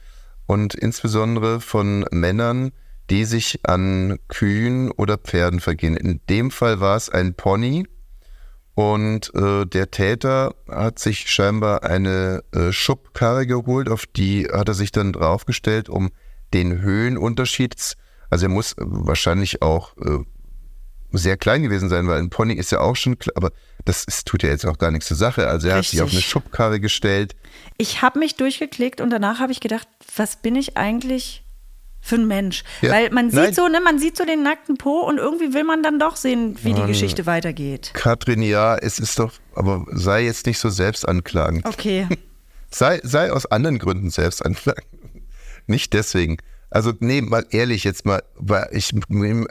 und 0.47 0.73
insbesondere 0.73 1.61
von 1.61 2.05
Männern, 2.09 2.71
die 3.11 3.25
sich 3.25 3.59
an 3.63 4.17
Kühen 4.29 4.89
oder 4.89 5.19
Pferden 5.19 5.59
vergehen. 5.59 5.95
In 5.95 6.21
dem 6.27 6.49
Fall 6.49 6.79
war 6.79 6.95
es 6.97 7.09
ein 7.09 7.35
Pony 7.35 7.85
und 8.73 9.31
äh, 9.35 9.65
der 9.65 9.91
Täter 9.91 10.55
hat 10.67 10.97
sich 10.97 11.29
scheinbar 11.29 11.83
eine 11.83 12.43
äh, 12.51 12.71
Schubkarre 12.71 13.45
geholt, 13.45 13.89
auf 13.89 14.07
die 14.07 14.47
hat 14.51 14.69
er 14.69 14.73
sich 14.73 14.91
dann 14.91 15.13
draufgestellt, 15.13 15.87
um 15.87 16.09
den 16.53 16.81
Höhenunterschied, 16.81 17.95
also 18.29 18.45
er 18.45 18.49
muss 18.49 18.75
wahrscheinlich 18.77 19.61
auch 19.61 19.95
äh, 19.97 20.19
sehr 21.11 21.37
klein 21.37 21.63
gewesen 21.63 21.89
sein, 21.89 22.07
weil 22.07 22.19
ein 22.19 22.29
Pony 22.29 22.53
ist 22.53 22.71
ja 22.71 22.79
auch 22.79 22.95
schon 22.95 23.17
aber 23.35 23.51
das 23.85 24.03
ist, 24.03 24.27
tut 24.27 24.43
ja 24.43 24.49
jetzt 24.49 24.65
auch 24.65 24.77
gar 24.77 24.91
nichts 24.91 25.07
zur 25.07 25.17
Sache. 25.17 25.47
Also 25.47 25.67
er 25.67 25.77
hat 25.77 25.85
sich 25.85 26.01
auf 26.01 26.09
eine 26.09 26.17
Richtig. 26.17 26.31
Schubkarre 26.31 26.79
gestellt. 26.79 27.35
Ich 27.77 28.01
habe 28.01 28.19
mich 28.19 28.35
durchgeklickt 28.35 29.01
und 29.01 29.09
danach 29.09 29.39
habe 29.39 29.51
ich 29.51 29.59
gedacht, 29.59 29.87
was 30.15 30.35
bin 30.35 30.55
ich 30.55 30.77
eigentlich 30.77 31.43
für 31.99 32.15
ein 32.15 32.27
Mensch? 32.27 32.63
Ja, 32.81 32.91
Weil 32.91 33.09
man 33.11 33.29
sieht 33.29 33.39
nein. 33.39 33.53
so, 33.53 33.67
ne, 33.67 33.79
man 33.79 33.99
sieht 33.99 34.17
so 34.17 34.25
den 34.25 34.43
nackten 34.43 34.77
Po 34.77 35.01
und 35.01 35.17
irgendwie 35.17 35.53
will 35.53 35.63
man 35.63 35.83
dann 35.83 35.99
doch 35.99 36.15
sehen, 36.15 36.57
wie 36.63 36.73
die 36.73 36.79
Mann. 36.79 36.87
Geschichte 36.87 37.25
weitergeht. 37.25 37.91
Katrin, 37.93 38.41
ja, 38.41 38.75
es 38.75 38.99
ist 38.99 39.19
doch, 39.19 39.33
aber 39.55 39.85
sei 39.91 40.25
jetzt 40.25 40.45
nicht 40.45 40.59
so 40.59 40.69
selbstanklagend. 40.69 41.65
Okay. 41.65 42.07
Sei, 42.73 43.01
sei 43.03 43.33
aus 43.33 43.45
anderen 43.47 43.79
Gründen 43.79 44.11
selbst 44.11 44.45
anklagend. 44.45 44.85
Nicht 45.67 45.91
deswegen. 45.91 46.37
Also, 46.69 46.93
nee, 46.99 47.21
mal 47.21 47.45
ehrlich 47.49 47.83
jetzt 47.83 48.05
mal, 48.05 48.23
weil 48.35 48.69
ich 48.71 48.93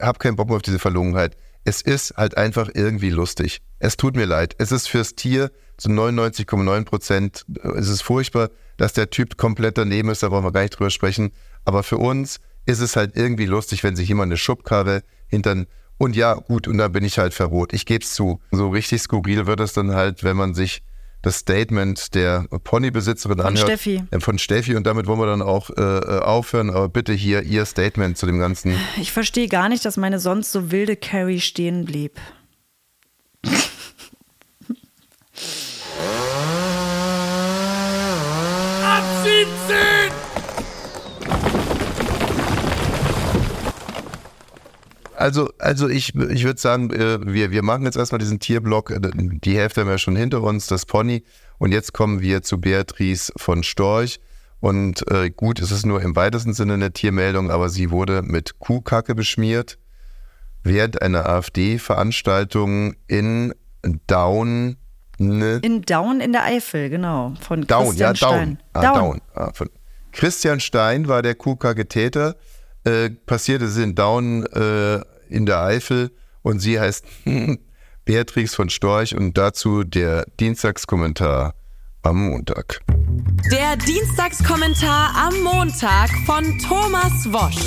habe 0.00 0.18
keinen 0.18 0.36
Bock 0.36 0.48
mehr 0.48 0.56
auf 0.56 0.62
diese 0.62 0.78
Verlogenheit. 0.78 1.36
Es 1.64 1.82
ist 1.82 2.14
halt 2.16 2.36
einfach 2.36 2.70
irgendwie 2.74 3.10
lustig. 3.10 3.60
Es 3.78 3.96
tut 3.96 4.16
mir 4.16 4.26
leid. 4.26 4.54
Es 4.58 4.72
ist 4.72 4.88
fürs 4.88 5.14
Tier 5.14 5.50
zu 5.76 5.88
99,9 5.88 6.84
Prozent, 6.84 7.46
äh, 7.62 7.68
es 7.78 7.88
ist 7.88 8.02
furchtbar, 8.02 8.50
dass 8.76 8.92
der 8.92 9.10
Typ 9.10 9.36
komplett 9.36 9.78
daneben 9.78 10.08
ist, 10.08 10.22
da 10.22 10.28
brauchen 10.28 10.44
wir 10.44 10.52
gar 10.52 10.62
nicht 10.62 10.78
drüber 10.78 10.90
sprechen. 10.90 11.32
Aber 11.64 11.82
für 11.82 11.98
uns 11.98 12.40
ist 12.66 12.80
es 12.80 12.96
halt 12.96 13.16
irgendwie 13.16 13.46
lustig, 13.46 13.82
wenn 13.82 13.96
sich 13.96 14.08
jemand 14.08 14.28
eine 14.28 14.36
Schubkarre 14.36 15.02
hintern 15.28 15.66
und 15.98 16.16
ja, 16.16 16.32
gut, 16.32 16.66
und 16.66 16.78
da 16.78 16.88
bin 16.88 17.04
ich 17.04 17.18
halt 17.18 17.34
verrot. 17.34 17.74
Ich 17.74 17.84
gebe 17.84 18.02
es 18.02 18.14
zu. 18.14 18.40
So 18.52 18.70
richtig 18.70 19.02
skurril 19.02 19.46
wird 19.46 19.60
es 19.60 19.74
dann 19.74 19.94
halt, 19.94 20.24
wenn 20.24 20.34
man 20.34 20.54
sich 20.54 20.82
das 21.22 21.36
Statement 21.38 22.14
der 22.14 22.46
Ponybesitzerin 22.64 23.38
Von 23.38 23.46
anhört. 23.46 23.66
Steffi. 23.66 24.02
Äh, 24.10 24.20
Von 24.20 24.38
Steffi 24.38 24.74
und 24.76 24.86
damit 24.86 25.06
wollen 25.06 25.20
wir 25.20 25.26
dann 25.26 25.42
auch 25.42 25.70
äh, 25.70 25.80
äh, 25.82 26.20
aufhören. 26.20 26.70
Aber 26.70 26.88
bitte 26.88 27.12
hier 27.12 27.42
Ihr 27.42 27.64
Statement 27.64 28.16
zu 28.16 28.26
dem 28.26 28.38
Ganzen. 28.38 28.74
Ich 29.00 29.12
verstehe 29.12 29.48
gar 29.48 29.68
nicht, 29.68 29.84
dass 29.84 29.96
meine 29.96 30.18
sonst 30.18 30.52
so 30.52 30.70
wilde 30.70 30.96
Carrie 30.96 31.40
stehen 31.40 31.84
blieb. 31.84 32.18
Ab 38.84 39.04
17! 39.22 40.29
Also, 45.20 45.50
also 45.58 45.88
ich, 45.88 46.14
ich 46.14 46.44
würde 46.44 46.58
sagen, 46.58 46.90
äh, 46.90 47.18
wir, 47.20 47.50
wir 47.50 47.62
machen 47.62 47.84
jetzt 47.84 47.96
erstmal 47.96 48.18
diesen 48.18 48.40
Tierblock. 48.40 48.90
Äh, 48.90 49.00
Die 49.12 49.56
Hälfte 49.56 49.82
haben 49.82 49.88
wir 49.88 49.98
schon 49.98 50.16
hinter 50.16 50.42
uns, 50.42 50.66
das 50.66 50.86
Pony. 50.86 51.24
Und 51.58 51.72
jetzt 51.72 51.92
kommen 51.92 52.20
wir 52.20 52.42
zu 52.42 52.58
Beatrice 52.58 53.30
von 53.36 53.62
Storch. 53.62 54.18
Und 54.60 55.10
äh, 55.10 55.30
gut, 55.30 55.60
es 55.60 55.72
ist 55.72 55.84
nur 55.84 56.00
im 56.00 56.16
weitesten 56.16 56.54
Sinne 56.54 56.74
eine 56.74 56.92
Tiermeldung, 56.92 57.50
aber 57.50 57.68
sie 57.68 57.90
wurde 57.90 58.22
mit 58.22 58.58
Kuhkacke 58.60 59.14
beschmiert 59.14 59.78
während 60.62 61.02
einer 61.02 61.26
AfD-Veranstaltung 61.26 62.94
in 63.06 63.54
Down. 64.06 64.76
Ne? 65.18 65.60
In 65.62 65.82
Down 65.82 66.20
in 66.20 66.32
der 66.32 66.44
Eifel, 66.44 66.88
genau. 66.88 67.34
Von 67.40 67.66
Down, 67.66 67.88
Christian 67.88 68.14
ja, 68.14 68.20
Down. 68.20 68.34
Stein. 68.36 68.58
Ah, 68.72 68.94
Down. 68.94 69.20
Ah, 69.34 69.52
von 69.52 69.68
Christian 70.12 70.60
Stein 70.60 71.08
war 71.08 71.20
der 71.20 71.34
Kuhkacke-Täter. 71.34 72.36
Äh, 72.84 73.10
passierte 73.10 73.66
es 73.66 73.76
in 73.76 73.94
Down 73.94 74.46
äh, 74.46 75.00
in 75.28 75.46
der 75.46 75.62
Eifel 75.62 76.10
und 76.42 76.60
sie 76.60 76.80
heißt 76.80 77.04
Beatrix 78.04 78.54
von 78.54 78.70
Storch 78.70 79.14
und 79.14 79.36
dazu 79.36 79.84
der 79.84 80.24
Dienstagskommentar 80.40 81.54
am 82.02 82.28
Montag. 82.28 82.80
Der 83.50 83.76
Dienstagskommentar 83.76 85.14
am 85.14 85.42
Montag 85.42 86.10
von 86.24 86.58
Thomas 86.58 87.30
Wosch. 87.32 87.66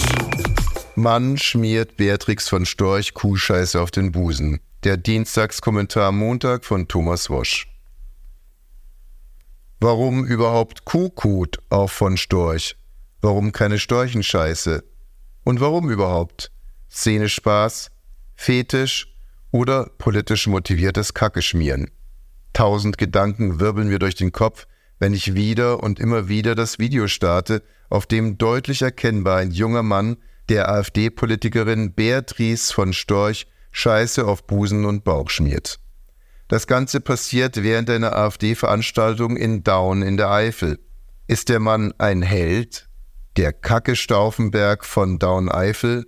Mann 0.95 1.37
schmiert 1.37 1.97
Beatrix 1.97 2.49
von 2.49 2.65
Storch 2.65 3.13
Kuhscheiße 3.13 3.79
auf 3.79 3.91
den 3.91 4.11
Busen. 4.11 4.59
Der 4.83 4.97
Dienstagskommentar 4.97 6.07
am 6.07 6.17
Montag 6.17 6.65
von 6.65 6.87
Thomas 6.87 7.29
Wosch. 7.29 7.67
Warum 9.79 10.25
überhaupt 10.25 10.85
Kuhkut 10.85 11.59
auf 11.69 11.91
von 11.91 12.17
Storch? 12.17 12.75
Warum 13.21 13.51
keine 13.51 13.79
Storchenscheiße? 13.79 14.83
Und 15.43 15.59
warum 15.59 15.89
überhaupt? 15.89 16.51
Szenespaß, 16.89 17.91
Fetisch 18.35 19.07
oder 19.51 19.89
politisch 19.97 20.47
motiviertes 20.47 21.13
Kacke 21.13 21.41
schmieren? 21.41 21.91
Tausend 22.53 22.97
Gedanken 22.97 23.59
wirbeln 23.59 23.87
mir 23.87 23.99
durch 23.99 24.15
den 24.15 24.31
Kopf, 24.31 24.67
wenn 24.99 25.13
ich 25.13 25.33
wieder 25.33 25.81
und 25.83 25.99
immer 25.99 26.27
wieder 26.27 26.55
das 26.55 26.79
Video 26.79 27.07
starte, 27.07 27.63
auf 27.89 28.05
dem 28.05 28.37
deutlich 28.37 28.81
erkennbar 28.81 29.37
ein 29.37 29.51
junger 29.51 29.83
Mann 29.83 30.17
der 30.49 30.69
AfD-Politikerin 30.69 31.93
Beatrice 31.93 32.71
von 32.71 32.93
Storch 32.93 33.47
Scheiße 33.71 34.25
auf 34.25 34.45
Busen 34.45 34.85
und 34.85 35.03
Bauch 35.03 35.29
schmiert. 35.29 35.79
Das 36.47 36.67
Ganze 36.67 37.01
passiert 37.01 37.63
während 37.63 37.89
einer 37.89 38.15
AfD-Veranstaltung 38.15 39.35
in 39.35 39.63
Daun 39.63 40.03
in 40.03 40.17
der 40.17 40.29
Eifel. 40.29 40.79
Ist 41.27 41.49
der 41.49 41.59
Mann 41.59 41.93
ein 41.97 42.21
Held? 42.21 42.87
Der 43.35 43.51
Kacke 43.51 43.95
Stauffenberg 43.95 44.85
von 44.85 45.17
Daun-Eifel? 45.17 46.05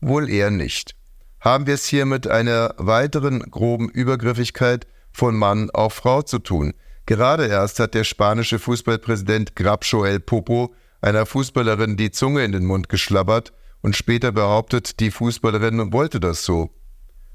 Wohl 0.00 0.30
eher 0.30 0.50
nicht. 0.50 0.96
Haben 1.38 1.66
wir 1.66 1.74
es 1.74 1.84
hier 1.84 2.06
mit 2.06 2.26
einer 2.26 2.74
weiteren 2.78 3.40
groben 3.40 3.90
Übergriffigkeit 3.90 4.86
von 5.12 5.36
Mann 5.36 5.68
auf 5.68 5.92
Frau 5.92 6.22
zu 6.22 6.38
tun. 6.38 6.72
Gerade 7.04 7.46
erst 7.46 7.78
hat 7.78 7.92
der 7.92 8.04
spanische 8.04 8.58
Fußballpräsident 8.58 9.54
Grabscho 9.54 10.06
El 10.06 10.18
Popo 10.18 10.74
einer 11.02 11.26
Fußballerin 11.26 11.98
die 11.98 12.10
Zunge 12.10 12.42
in 12.42 12.52
den 12.52 12.64
Mund 12.64 12.88
geschlabbert 12.88 13.52
und 13.82 13.94
später 13.94 14.32
behauptet, 14.32 14.98
die 14.98 15.10
Fußballerin 15.10 15.92
wollte 15.92 16.20
das 16.20 16.42
so. 16.42 16.70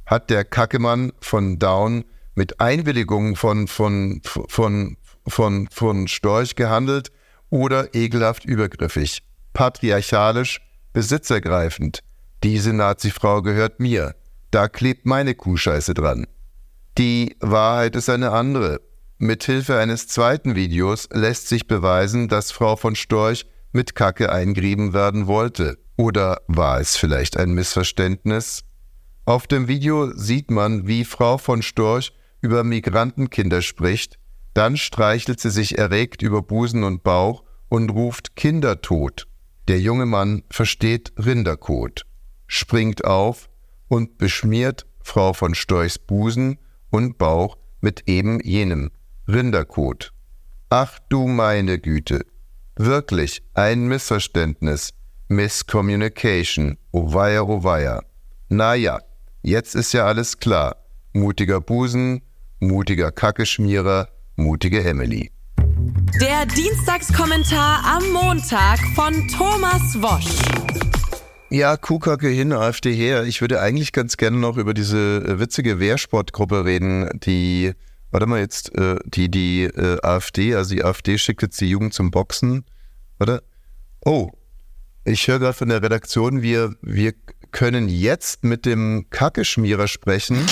Hat 0.07 0.31
der 0.31 0.45
Kackemann 0.45 1.13
von 1.19 1.59
Down 1.59 2.05
mit 2.33 2.59
Einwilligung 2.59 3.35
von, 3.35 3.67
von, 3.67 4.19
von, 4.23 4.97
von, 5.27 5.67
von 5.69 6.07
Storch 6.07 6.55
gehandelt 6.55 7.11
oder 7.49 7.93
ekelhaft 7.93 8.45
übergriffig, 8.45 9.21
patriarchalisch, 9.57 10.61
besitzergreifend. 10.93 12.03
Diese 12.43 12.73
Nazifrau 12.73 13.41
gehört 13.41 13.79
mir. 13.79 14.13
Da 14.51 14.67
klebt 14.67 15.07
meine 15.07 15.33
Kuhscheiße 15.33 15.95
dran. 15.95 16.27
Die 16.99 17.35
Wahrheit 17.39 17.95
ist 17.95 18.07
eine 18.07 18.33
andere. 18.33 18.81
Mithilfe 19.17 19.79
eines 19.79 20.07
zweiten 20.07 20.53
Videos 20.53 21.09
lässt 21.11 21.47
sich 21.47 21.65
beweisen, 21.65 22.27
dass 22.27 22.51
Frau 22.51 22.75
von 22.75 22.95
Storch 22.95 23.47
mit 23.71 23.95
Kacke 23.95 24.31
eingrieben 24.31 24.93
werden 24.93 25.25
wollte. 25.25 25.79
Oder 25.95 26.41
war 26.47 26.79
es 26.79 26.95
vielleicht 26.95 27.35
ein 27.35 27.49
Missverständnis? 27.49 28.63
Auf 29.25 29.47
dem 29.47 29.67
Video 29.67 30.11
sieht 30.15 30.51
man, 30.51 30.85
wie 30.85 31.03
Frau 31.03 31.39
von 31.39 31.63
Storch 31.63 32.13
über 32.41 32.63
Migrantenkinder 32.63 33.63
spricht, 33.63 34.19
dann 34.53 34.77
streichelt 34.77 35.39
sie 35.39 35.49
sich 35.49 35.79
erregt 35.79 36.21
über 36.21 36.43
Busen 36.43 36.83
und 36.83 37.01
Bauch 37.01 37.43
und 37.69 37.89
ruft 37.89 38.35
Kindertod. 38.35 39.27
Der 39.67 39.81
junge 39.81 40.05
Mann 40.05 40.43
versteht 40.49 41.11
Rinderkot, 41.17 42.05
springt 42.47 43.03
auf 43.03 43.49
und 43.89 44.17
beschmiert 44.17 44.85
Frau 45.01 45.33
von 45.33 45.55
Storchs 45.55 45.99
Busen 45.99 46.57
und 46.89 47.17
Bauch 47.17 47.57
mit 47.81 48.03
eben 48.07 48.39
jenem 48.41 48.91
Rinderkot. 49.27 50.13
Ach 50.69 50.99
du 51.09 51.27
meine 51.27 51.79
Güte. 51.79 52.25
Wirklich 52.77 53.43
ein 53.53 53.87
Missverständnis. 53.87 54.93
Miscommunication. 55.27 56.77
Oh 56.91 57.13
weia, 57.13 57.41
oh. 57.41 58.01
Naja, 58.49 58.99
jetzt 59.41 59.75
ist 59.75 59.91
ja 59.93 60.05
alles 60.05 60.39
klar. 60.39 60.77
Mutiger 61.11 61.59
Busen, 61.59 62.21
mutiger 62.59 63.11
Kackeschmierer, 63.11 64.07
mutige 64.37 64.83
Emily. 64.83 65.31
Der 66.19 66.45
Dienstagskommentar 66.45 67.81
am 67.85 68.11
Montag 68.11 68.79
von 68.93 69.27
Thomas 69.29 69.95
Wosch. 70.01 70.35
Ja, 71.49 71.77
Kuhkacke 71.77 72.27
hin, 72.27 72.51
AfD 72.51 72.93
her. 72.93 73.23
Ich 73.23 73.39
würde 73.39 73.61
eigentlich 73.61 73.93
ganz 73.93 74.17
gerne 74.17 74.37
noch 74.37 74.57
über 74.57 74.73
diese 74.73 74.97
äh, 74.97 75.39
witzige 75.39 75.79
Wehrsportgruppe 75.79 76.65
reden, 76.65 77.09
die, 77.23 77.71
warte 78.11 78.25
mal 78.25 78.39
jetzt, 78.39 78.77
äh, 78.77 78.97
die, 79.05 79.31
die 79.31 79.63
äh, 79.63 79.99
AfD, 80.01 80.55
also 80.55 80.75
die 80.75 80.83
AfD 80.83 81.17
schickt 81.17 81.41
jetzt 81.41 81.61
die 81.61 81.69
Jugend 81.69 81.93
zum 81.93 82.11
Boxen. 82.11 82.65
Warte. 83.17 83.43
Oh, 84.03 84.31
ich 85.05 85.25
höre 85.29 85.39
gerade 85.39 85.53
von 85.53 85.69
der 85.69 85.81
Redaktion, 85.81 86.41
wir, 86.41 86.75
wir 86.81 87.13
können 87.51 87.87
jetzt 87.87 88.43
mit 88.43 88.65
dem 88.65 89.05
Kackeschmierer 89.09 89.87
sprechen, 89.87 90.45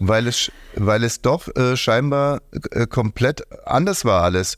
weil 0.00 0.26
es, 0.26 0.50
weil 0.76 1.04
es 1.04 1.20
doch 1.20 1.54
äh, 1.56 1.76
scheinbar 1.76 2.40
äh, 2.70 2.86
komplett 2.86 3.42
anders 3.66 4.06
war 4.06 4.22
alles. 4.22 4.56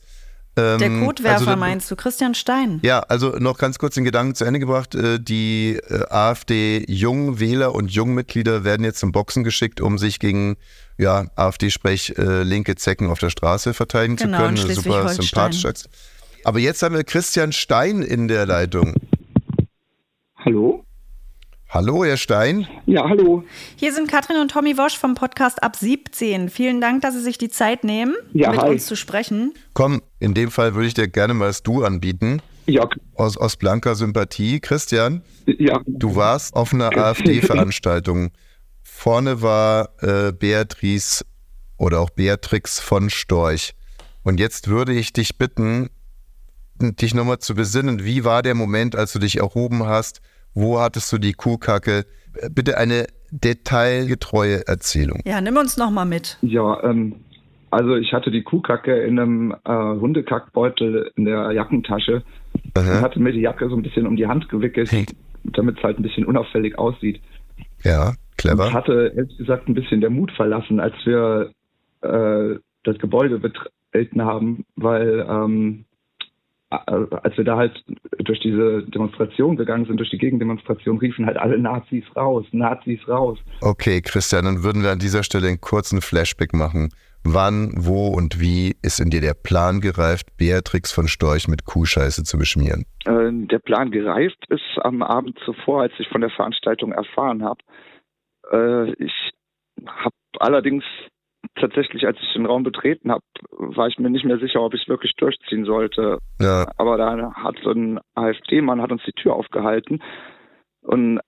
Ähm, 0.57 0.79
Der 0.79 0.89
Kotwerfer 0.99 1.47
also, 1.47 1.59
meinst 1.59 1.89
du, 1.89 1.95
Christian 1.95 2.35
Stein? 2.35 2.79
Ja, 2.83 2.99
also 2.99 3.29
noch 3.37 3.57
ganz 3.57 3.79
kurz 3.79 3.95
den 3.95 4.03
Gedanken 4.03 4.35
zu 4.35 4.43
Ende 4.43 4.59
gebracht. 4.59 4.95
Äh, 4.95 5.19
die 5.19 5.79
äh, 5.87 6.03
AfD-Jungwähler 6.09 7.73
und 7.73 7.91
Jungmitglieder 7.91 8.63
werden 8.65 8.83
jetzt 8.83 8.99
zum 8.99 9.11
Boxen 9.13 9.43
geschickt, 9.43 9.79
um 9.79 9.97
sich 9.97 10.19
gegen 10.19 10.57
ja, 10.97 11.27
AfD-Sprech 11.35 12.15
äh, 12.17 12.43
linke 12.43 12.75
Zecken 12.75 13.09
auf 13.09 13.19
der 13.19 13.29
Straße 13.29 13.73
verteidigen 13.73 14.17
genau, 14.17 14.37
zu 14.37 14.43
können. 14.43 14.57
Super 14.57 15.09
sympathisch. 15.09 15.65
Aber 16.43 16.59
jetzt 16.59 16.83
haben 16.83 16.95
wir 16.95 17.03
Christian 17.03 17.53
Stein 17.53 18.01
in 18.01 18.27
der 18.27 18.45
Leitung. 18.45 18.95
Hallo? 20.37 20.83
Hallo, 21.73 22.03
Herr 22.03 22.17
Stein. 22.17 22.67
Ja, 22.85 23.07
hallo. 23.07 23.45
Hier 23.77 23.93
sind 23.93 24.11
Katrin 24.11 24.35
und 24.41 24.51
Tommy 24.51 24.77
Wosch 24.77 24.97
vom 24.97 25.15
Podcast 25.15 25.63
Ab 25.63 25.77
17. 25.77 26.49
Vielen 26.49 26.81
Dank, 26.81 27.01
dass 27.01 27.13
Sie 27.13 27.21
sich 27.21 27.37
die 27.37 27.47
Zeit 27.47 27.85
nehmen, 27.85 28.13
ja, 28.33 28.51
mit 28.51 28.59
hi. 28.59 28.71
uns 28.71 28.87
zu 28.87 28.97
sprechen. 28.97 29.53
Komm, 29.73 30.01
in 30.19 30.33
dem 30.33 30.51
Fall 30.51 30.75
würde 30.75 30.89
ich 30.89 30.95
dir 30.95 31.07
gerne 31.07 31.33
mal 31.33 31.45
das 31.45 31.63
Du 31.63 31.85
anbieten. 31.85 32.41
Ja. 32.65 32.89
Aus, 33.15 33.37
aus 33.37 33.55
blanker 33.55 33.95
Sympathie. 33.95 34.59
Christian, 34.59 35.21
ja. 35.45 35.79
du 35.87 36.17
warst 36.17 36.57
auf 36.57 36.73
einer 36.73 36.91
AfD-Veranstaltung. 36.97 38.31
Vorne 38.83 39.41
war 39.41 39.91
äh, 40.01 40.33
Beatrice 40.33 41.23
oder 41.77 42.01
auch 42.01 42.09
Beatrix 42.09 42.81
von 42.81 43.09
Storch. 43.09 43.75
Und 44.23 44.41
jetzt 44.41 44.67
würde 44.67 44.91
ich 44.91 45.13
dich 45.13 45.37
bitten, 45.37 45.89
dich 46.81 47.13
nochmal 47.13 47.39
zu 47.39 47.55
besinnen. 47.55 48.03
Wie 48.03 48.25
war 48.25 48.41
der 48.41 48.55
Moment, 48.55 48.97
als 48.97 49.13
du 49.13 49.19
dich 49.19 49.37
erhoben 49.37 49.85
hast? 49.85 50.19
Wo 50.53 50.79
hattest 50.79 51.11
du 51.11 51.17
die 51.17 51.33
Kuhkacke? 51.33 52.05
Bitte 52.51 52.77
eine 52.77 53.07
detailgetreue 53.31 54.67
Erzählung. 54.67 55.19
Ja, 55.25 55.41
nimm 55.41 55.57
uns 55.57 55.77
nochmal 55.77 56.05
mit. 56.05 56.37
Ja, 56.41 56.83
ähm, 56.83 57.15
also 57.71 57.95
ich 57.95 58.13
hatte 58.13 58.31
die 58.31 58.43
Kuhkacke 58.43 58.93
in 59.03 59.17
einem 59.17 59.55
äh, 59.63 59.71
Hundekackbeutel 59.71 61.11
in 61.15 61.25
der 61.25 61.51
Jackentasche 61.53 62.23
Aha. 62.73 62.97
und 62.97 63.01
hatte 63.01 63.19
mir 63.21 63.31
die 63.31 63.39
Jacke 63.39 63.69
so 63.69 63.75
ein 63.75 63.81
bisschen 63.81 64.05
um 64.05 64.17
die 64.17 64.27
Hand 64.27 64.49
gewickelt, 64.49 64.91
hey. 64.91 65.05
damit 65.43 65.77
es 65.77 65.83
halt 65.83 65.97
ein 65.97 66.03
bisschen 66.03 66.25
unauffällig 66.25 66.77
aussieht. 66.77 67.21
Ja, 67.83 68.13
clever. 68.37 68.67
Ich 68.67 68.73
hatte, 68.73 69.13
ehrlich 69.15 69.37
gesagt, 69.37 69.69
ein 69.69 69.73
bisschen 69.73 70.01
der 70.01 70.09
Mut 70.09 70.31
verlassen, 70.33 70.81
als 70.81 70.93
wir 71.05 71.51
äh, 72.01 72.59
das 72.83 72.97
Gebäude 72.97 73.39
betreten 73.39 74.21
haben, 74.21 74.65
weil 74.75 75.25
ähm, 75.29 75.85
als 76.71 77.37
wir 77.37 77.43
da 77.43 77.57
halt 77.57 77.83
durch 78.19 78.39
diese 78.39 78.83
Demonstration 78.83 79.57
gegangen 79.57 79.85
sind, 79.85 79.97
durch 79.97 80.09
die 80.09 80.17
Gegendemonstration, 80.17 80.97
riefen 80.97 81.25
halt 81.25 81.37
alle 81.37 81.57
Nazis 81.57 82.03
raus, 82.15 82.45
Nazis 82.51 82.99
raus. 83.07 83.37
Okay, 83.61 84.01
Christian, 84.01 84.45
dann 84.45 84.63
würden 84.63 84.81
wir 84.81 84.91
an 84.91 84.99
dieser 84.99 85.23
Stelle 85.23 85.47
einen 85.47 85.61
kurzen 85.61 86.01
Flashback 86.01 86.53
machen. 86.53 86.89
Wann, 87.23 87.73
wo 87.75 88.07
und 88.07 88.39
wie 88.39 88.75
ist 88.81 88.99
in 88.99 89.11
dir 89.11 89.21
der 89.21 89.35
Plan 89.35 89.79
gereift, 89.79 90.35
Beatrix 90.37 90.91
von 90.91 91.07
Storch 91.07 91.47
mit 91.47 91.65
Kuhscheiße 91.65 92.23
zu 92.23 92.37
beschmieren? 92.37 92.85
Äh, 93.05 93.29
der 93.31 93.59
Plan 93.59 93.91
gereift 93.91 94.43
ist 94.49 94.79
am 94.83 95.03
Abend 95.03 95.37
zuvor, 95.45 95.83
als 95.83 95.93
ich 95.99 96.07
von 96.07 96.21
der 96.21 96.31
Veranstaltung 96.31 96.93
erfahren 96.93 97.43
habe. 97.43 97.61
Äh, 98.51 98.93
ich 98.93 99.13
habe 99.85 100.15
allerdings 100.39 100.83
tatsächlich, 101.55 102.05
als 102.05 102.17
ich 102.21 102.33
den 102.33 102.45
Raum 102.45 102.63
betreten 102.63 103.11
habe, 103.11 103.23
war 103.51 103.87
ich 103.87 103.97
mir 103.99 104.09
nicht 104.09 104.25
mehr 104.25 104.39
sicher, 104.39 104.61
ob 104.61 104.73
ich 104.73 104.83
es 104.83 104.87
wirklich 104.87 105.13
durchziehen 105.17 105.65
sollte. 105.65 106.19
Ja. 106.39 106.71
Aber 106.77 106.97
da 106.97 107.33
hat 107.33 107.55
so 107.63 107.71
ein 107.71 107.99
AfD-Mann 108.15 108.81
hat 108.81 108.91
uns 108.91 109.03
die 109.05 109.13
Tür 109.13 109.35
aufgehalten 109.35 110.01
und 110.81 111.19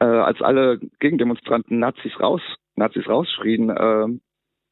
äh, 0.00 0.04
als 0.04 0.40
alle 0.40 0.78
Gegendemonstranten 1.00 1.78
Nazis 1.78 2.12
raus, 2.20 2.40
Nazis 2.76 3.08
rausschrien 3.08 3.70
äh, 3.70 4.06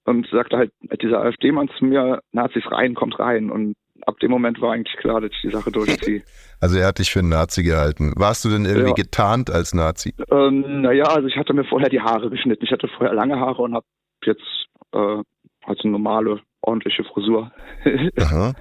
und 0.04 0.28
sagte 0.30 0.56
halt 0.56 0.72
dieser 1.02 1.22
AfD-Mann 1.22 1.68
zu 1.78 1.84
mir, 1.84 2.20
Nazis 2.32 2.64
rein, 2.70 2.94
kommt 2.94 3.18
rein 3.18 3.50
und 3.50 3.74
ab 4.06 4.18
dem 4.20 4.30
Moment 4.30 4.60
war 4.60 4.72
eigentlich 4.72 4.96
klar, 4.98 5.20
dass 5.20 5.30
ich 5.32 5.40
die 5.42 5.50
Sache 5.50 5.70
durchziehe. 5.70 6.22
Also 6.58 6.78
er 6.78 6.86
hat 6.86 6.98
dich 6.98 7.10
für 7.10 7.18
einen 7.18 7.28
Nazi 7.28 7.62
gehalten. 7.62 8.14
Warst 8.16 8.42
du 8.46 8.48
denn 8.48 8.64
irgendwie 8.64 8.88
ja. 8.88 8.94
getarnt 8.94 9.50
als 9.50 9.74
Nazi? 9.74 10.14
Ähm, 10.30 10.80
naja, 10.80 11.04
also 11.04 11.28
ich 11.28 11.36
hatte 11.36 11.52
mir 11.52 11.64
vorher 11.64 11.90
die 11.90 12.00
Haare 12.00 12.30
geschnitten. 12.30 12.64
Ich 12.64 12.72
hatte 12.72 12.88
vorher 12.88 13.14
lange 13.14 13.38
Haare 13.38 13.60
und 13.60 13.74
habe 13.74 13.84
jetzt 14.24 14.65
äh, 14.96 15.22
eine 15.66 15.92
normale, 15.92 16.40
ordentliche 16.62 17.04
Frisur. 17.04 17.50
Aha, 18.18 18.54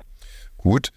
gut. 0.58 0.92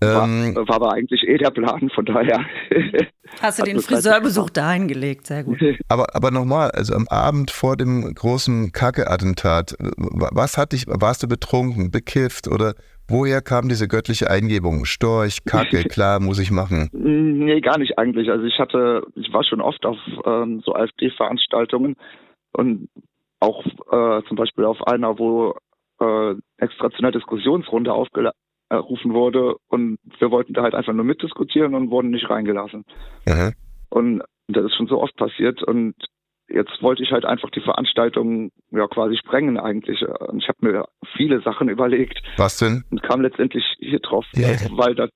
War, 0.00 0.24
ähm, 0.24 0.54
war, 0.54 0.76
aber 0.76 0.92
eigentlich 0.92 1.22
eh 1.26 1.38
der 1.38 1.50
Plan, 1.50 1.88
von 1.94 2.04
daher. 2.04 2.44
Hast 3.40 3.58
du 3.58 3.64
den 3.64 3.80
Friseurbesuch 3.80 4.50
dahin 4.50 4.88
gelegt, 4.88 5.26
sehr 5.26 5.44
gut. 5.44 5.58
Aber, 5.88 6.14
aber 6.14 6.30
nochmal, 6.30 6.70
also 6.70 6.94
am 6.94 7.06
Abend 7.08 7.50
vor 7.50 7.76
dem 7.76 8.14
großen 8.14 8.72
Kacke-Attentat, 8.72 9.74
was 9.78 10.56
hat 10.56 10.72
dich, 10.72 10.86
warst 10.86 11.22
du 11.22 11.28
betrunken, 11.28 11.90
bekifft 11.90 12.48
oder 12.48 12.74
woher 13.08 13.40
kam 13.40 13.68
diese 13.68 13.88
göttliche 13.88 14.30
Eingebung? 14.30 14.84
Storch, 14.84 15.44
Kacke, 15.44 15.84
klar, 15.84 16.20
muss 16.20 16.38
ich 16.38 16.50
machen. 16.50 16.90
Nee, 16.92 17.60
gar 17.60 17.78
nicht 17.78 17.98
eigentlich. 17.98 18.30
Also 18.30 18.44
ich 18.44 18.58
hatte, 18.58 19.02
ich 19.14 19.32
war 19.32 19.44
schon 19.44 19.60
oft 19.60 19.84
auf 19.84 19.96
ähm, 20.26 20.62
so 20.64 20.74
AfD-Veranstaltungen 20.74 21.96
und 22.52 22.88
auch 23.44 23.64
äh, 23.66 24.22
zum 24.28 24.36
Beispiel 24.36 24.64
auf 24.64 24.86
einer, 24.86 25.18
wo 25.18 25.54
äh, 26.00 26.34
extra 26.58 26.90
zu 26.90 26.98
einer 26.98 27.12
Diskussionsrunde 27.12 27.92
aufgela 27.92 28.32
reingerufen 28.70 29.12
wurde 29.12 29.56
und 29.68 29.98
wir 30.18 30.30
wollten 30.30 30.54
da 30.54 30.62
halt 30.62 30.74
einfach 30.74 30.92
nur 30.92 31.04
mitdiskutieren 31.04 31.74
und 31.74 31.90
wurden 31.90 32.10
nicht 32.10 32.28
reingelassen. 32.28 32.84
Aha. 33.28 33.52
Und 33.90 34.22
das 34.48 34.64
ist 34.64 34.74
schon 34.76 34.86
so 34.86 35.00
oft 35.00 35.14
passiert 35.16 35.62
und 35.62 35.94
jetzt 36.48 36.82
wollte 36.82 37.02
ich 37.02 37.10
halt 37.12 37.24
einfach 37.24 37.50
die 37.50 37.60
Veranstaltung 37.60 38.50
ja 38.70 38.86
quasi 38.88 39.16
sprengen 39.16 39.58
eigentlich. 39.58 40.02
Und 40.06 40.42
ich 40.42 40.48
habe 40.48 40.58
mir 40.60 40.84
viele 41.16 41.40
Sachen 41.40 41.68
überlegt 41.68 42.22
Was 42.36 42.58
denn? 42.58 42.84
und 42.90 43.02
kam 43.02 43.20
letztendlich 43.22 43.64
hier 43.78 44.00
drauf, 44.00 44.26
Ja. 44.34 44.48
weil 44.72 44.94
das 44.94 45.10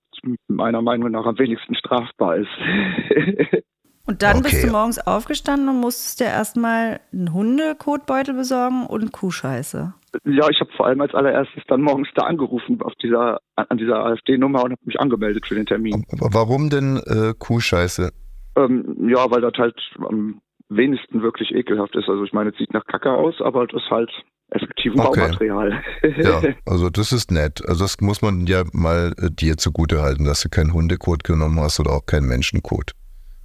meiner 0.49 0.83
Meinung 0.83 1.11
nach 1.11 1.27
am 1.27 1.39
wenigsten 1.39 1.75
strafbar 1.75 2.37
ist. 2.37 2.49
Und 4.09 4.23
dann 4.23 4.39
Okay. 4.39 4.49
bist 4.51 4.65
du 4.65 4.69
morgens 4.71 4.99
aufgestanden 5.07 5.69
und 5.69 5.81
musstest 5.81 6.21
dir 6.21 6.25
erstmal 6.27 6.99
einen 7.13 7.33
Hundekotbeutel 7.35 8.35
besorgen 8.35 8.87
und 8.87 9.13
Kuhscheiße. 9.13 9.93
ja, 10.25 10.49
ich 10.49 10.61
habe 10.61 10.71
vor 10.77 10.87
allem 10.87 11.01
als 11.03 11.15
allererstes 11.15 11.63
dann 11.69 11.83
morgens 11.83 12.09
da 12.15 12.23
angerufen 12.25 12.81
auf 12.83 12.95
dieser 13.03 13.39
an 13.57 13.77
dieser 13.77 14.05
AfD-Nummer 14.07 14.65
und 14.65 14.73
habe 14.73 14.81
mich 14.87 14.99
angemeldet 14.99 15.47
für 15.47 15.55
den 15.55 15.67
Termin. 15.67 16.05
Aber 16.13 16.33
Warum 16.33 16.71
denn 16.71 16.97
äh, 17.07 17.35
Kuhscheiße? 17.39 18.11
Ähm, 18.57 18.97
ja, 19.11 19.31
weil 19.31 19.43
das 19.43 19.53
halt 19.59 19.79
am 20.09 20.41
wenigsten 20.71 21.23
wirklich 21.23 21.51
ekelhaft 21.55 21.95
ist. 21.95 22.09
Also 22.09 22.25
ich 22.25 22.33
meine, 22.33 22.51
es 22.51 22.57
sieht 22.57 22.73
nach 22.73 22.85
Kacke 22.87 23.11
aus, 23.13 23.35
aber 23.41 23.67
das 23.67 23.83
ist 23.83 23.91
halt 23.91 24.11
effektiv 24.51 24.95
ein 24.95 25.01
Okay. 25.01 25.21
Baumaterial. 25.21 25.83
Ja, 26.17 26.41
also 26.67 26.89
das 26.89 27.13
ist 27.13 27.31
nett. 27.31 27.63
Also 27.69 27.85
das 27.85 28.01
muss 28.01 28.23
man 28.23 28.47
ja 28.47 28.65
mal 28.73 29.13
äh, 29.19 29.31
dir 29.31 29.59
zugute 29.59 30.01
halten, 30.01 30.25
dass 30.25 30.41
du 30.41 30.49
keinen 30.49 30.73
Hundekot 30.73 31.25
genommen 31.25 31.61
hast 31.61 31.79
oder 31.81 31.91
auch 31.93 32.07
keinen 32.07 32.27
Menschenkot. 32.27 32.93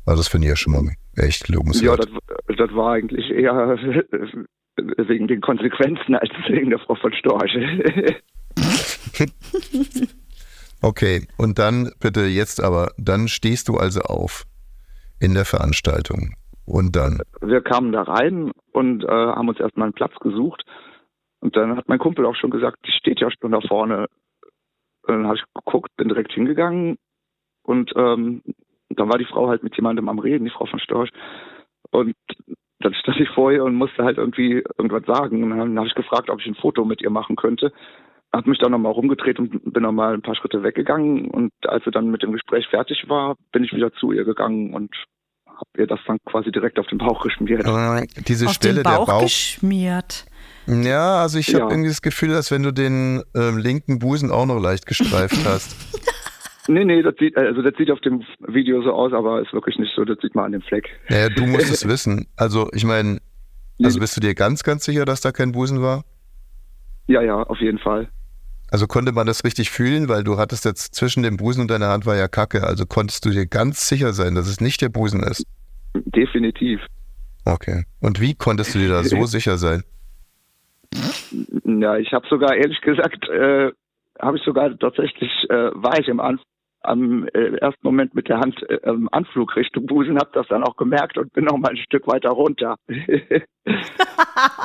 Also 0.06 0.20
das 0.20 0.28
finde 0.28 0.48
ich 0.48 0.50
ja 0.50 0.56
schon 0.56 0.74
mal 0.74 0.94
echt 1.16 1.50
Ja, 1.50 1.56
lobenswert. 1.56 2.08
das, 2.48 2.58
das 2.58 2.76
war 2.76 2.94
eigentlich 2.94 3.30
eher 3.30 3.54
wegen 4.78 5.28
den 5.28 5.42
Konsequenzen 5.42 6.16
als 6.16 6.30
wegen 6.48 6.70
der 6.70 6.80
Frau 6.80 6.96
von 6.96 7.14
Storch. 7.14 7.52
Okay, 10.82 11.26
und 11.38 11.60
dann 11.60 11.92
bitte 12.02 12.26
jetzt 12.26 12.62
aber, 12.62 12.92
dann 12.98 13.30
stehst 13.30 13.70
du 13.70 13.78
also 13.78 14.02
auf 14.02 14.44
in 15.20 15.34
der 15.34 15.46
Veranstaltung. 15.46 16.34
Und 16.66 16.96
dann, 16.98 17.22
Wir 17.42 17.62
kamen 17.62 17.94
da 17.94 18.02
rein 18.04 18.52
und 18.74 19.04
äh, 19.06 19.08
haben 19.08 19.48
uns 19.48 19.60
erstmal 19.62 19.86
einen 19.86 19.94
Platz 19.94 20.14
gesucht. 20.20 20.64
Und 21.40 21.56
dann 21.56 21.78
hat 21.78 21.88
mein 21.88 22.00
Kumpel 22.00 22.26
auch 22.26 22.36
schon 22.36 22.52
gesagt, 22.52 22.80
die 22.86 22.92
steht 22.92 23.22
ja 23.22 23.30
schon 23.32 23.52
da 23.52 23.62
vorne. 23.62 24.08
Und 25.04 25.14
dann 25.16 25.26
habe 25.28 25.38
ich 25.38 25.44
geguckt, 25.56 25.90
bin 25.96 26.10
direkt 26.10 26.34
hingegangen 26.34 26.98
und 27.64 27.92
ähm, 27.96 28.44
dann 29.00 29.10
war 29.10 29.18
die 29.18 29.26
Frau 29.26 29.48
halt 29.48 29.64
mit 29.64 29.76
jemandem 29.76 30.10
am 30.10 30.20
Reden, 30.20 30.46
die 30.46 30.52
Frau 30.52 30.66
von 30.66 30.80
Storch. 30.80 31.10
Und 31.92 32.16
dann 32.80 32.94
stand 32.96 33.20
ich 33.20 33.30
vor 33.30 33.52
ihr 33.52 33.64
und 33.64 33.76
musste 33.76 34.04
halt 34.04 34.18
irgendwie 34.18 34.64
irgendwas 34.78 35.04
sagen. 35.06 35.44
Und 35.44 35.50
dann 35.58 35.78
habe 35.78 35.88
ich 35.88 35.96
gefragt, 35.96 36.30
ob 36.30 36.40
ich 36.42 36.48
ein 36.48 36.56
Foto 36.56 36.84
mit 36.86 37.02
ihr 37.02 37.10
machen 37.10 37.36
könnte. 37.36 37.72
Hab 38.34 38.48
mich 38.48 38.58
dann 38.60 38.72
nochmal 38.72 38.92
rumgedreht 38.94 39.38
und 39.40 39.72
bin 39.74 39.84
nochmal 39.84 40.14
ein 40.16 40.22
paar 40.24 40.36
Schritte 40.36 40.64
weggegangen. 40.64 41.30
Und 41.30 41.52
als 41.68 41.84
sie 41.86 41.92
dann 41.92 42.10
mit 42.10 42.24
dem 42.24 42.32
Gespräch 42.34 42.66
fertig 42.68 43.06
war, 43.08 43.36
bin 43.52 43.64
ich 43.64 43.74
wieder 43.74 43.94
zu 43.94 44.12
ihr 44.12 44.26
gegangen 44.26 44.74
und 44.74 44.90
habe 45.46 45.70
ihr 45.78 45.88
das 45.88 46.00
dann 46.08 46.18
quasi 46.26 46.52
direkt 46.52 46.80
auf 46.80 46.88
den 46.88 46.98
Bauch 46.98 47.22
geschmiert. 47.22 47.64
äh, 47.64 48.08
diese 48.28 48.48
Auf 48.48 48.54
Stelle 48.54 48.76
den 48.82 48.84
Bauch, 48.84 49.06
der 49.06 49.14
Bauch. 49.14 49.22
geschmiert. 49.22 50.26
Ja, 50.66 51.22
also 51.22 51.38
ich 51.38 51.50
Ja. 51.50 51.60
habe 51.60 51.74
irgendwie 51.74 51.90
das 51.90 52.02
Gefühl, 52.02 52.30
dass 52.30 52.50
wenn 52.50 52.64
du 52.64 52.72
den 52.74 53.22
ähm, 53.36 53.58
linken 53.60 54.00
Busen 54.00 54.32
auch 54.32 54.48
noch 54.48 54.60
leicht 54.60 54.88
gestreift 54.88 55.46
hast. 55.46 55.76
Nee, 56.68 56.86
nee, 56.86 57.02
das 57.02 57.16
sieht, 57.20 57.36
also 57.36 57.62
das 57.62 57.74
sieht 57.78 57.92
auf 57.92 58.00
dem 58.02 58.24
Video 58.48 58.82
so 58.82 58.94
aus, 58.94 59.12
aber 59.12 59.42
ist 59.42 59.52
wirklich 59.54 59.78
nicht 59.78 59.94
so, 59.96 60.06
das 60.06 60.18
sieht 60.22 60.34
man 60.34 60.46
an 60.46 60.52
dem 60.54 60.62
Fleck. 60.62 60.90
Naja, 61.10 61.30
du 61.30 61.46
musst 61.46 61.70
es 61.70 61.88
wissen. 61.88 62.28
Also 62.38 62.70
ich 62.74 62.86
meine, 62.86 63.20
also 63.84 64.00
bist 64.00 64.16
du 64.16 64.22
dir 64.22 64.34
ganz, 64.34 64.64
ganz 64.64 64.86
sicher, 64.86 65.06
dass 65.06 65.22
da 65.22 65.32
kein 65.32 65.52
Busen 65.52 65.82
war? 65.82 66.06
Ja, 67.08 67.22
ja, 67.22 67.44
auf 67.44 67.60
jeden 67.60 67.80
Fall. 67.80 68.08
Also 68.72 68.88
konnte 68.88 69.12
man 69.12 69.28
das 69.28 69.44
richtig 69.44 69.70
fühlen, 69.70 70.08
weil 70.10 70.24
du 70.24 70.38
hattest 70.38 70.66
jetzt 70.66 70.96
zwischen 70.96 71.22
dem 71.22 71.38
Busen 71.38 71.62
und 71.62 71.70
deiner 71.70 71.90
Hand 71.90 72.06
war 72.06 72.16
ja 72.16 72.28
Kacke. 72.28 72.64
Also 72.64 72.86
konntest 72.86 73.26
du 73.26 73.30
dir 73.30 73.46
ganz 73.46 73.88
sicher 73.88 74.14
sein, 74.14 74.34
dass 74.34 74.48
es 74.48 74.62
nicht 74.62 74.82
der 74.82 74.90
Busen 74.90 75.22
ist. 75.22 75.46
Definitiv. 75.94 76.80
Okay. 77.46 77.84
Und 78.00 78.22
wie 78.22 78.36
konntest 78.36 78.74
du 78.74 78.80
dir 78.80 78.90
da 78.90 79.04
so 79.04 79.26
sicher 79.26 79.58
sein? 79.58 79.84
Ja, 81.66 81.98
ich 81.98 82.14
habe 82.14 82.26
sogar 82.30 82.56
ehrlich 82.56 82.80
gesagt, 82.82 83.28
äh, 83.30 83.72
habe 84.20 84.38
ich 84.38 84.44
sogar 84.44 84.78
tatsächlich, 84.80 85.32
äh, 85.50 85.72
war 85.74 86.00
ich 86.00 86.08
im 86.08 86.20
An 86.20 86.40
am 86.84 87.28
äh, 87.34 87.56
ersten 87.58 87.82
Moment 87.84 88.14
mit 88.16 88.30
der 88.30 88.40
Hand 88.40 88.62
äh, 88.70 88.80
im 88.84 89.10
Anflug 89.12 89.56
Richtung 89.56 89.86
Busen, 89.86 90.18
habe 90.18 90.30
das 90.34 90.48
dann 90.50 90.64
auch 90.64 90.76
gemerkt 90.76 91.18
und 91.18 91.32
bin 91.34 91.46
noch 91.46 91.58
mal 91.58 91.70
ein 91.70 91.78
Stück 91.78 92.08
weiter 92.08 92.30
runter. 92.30 92.76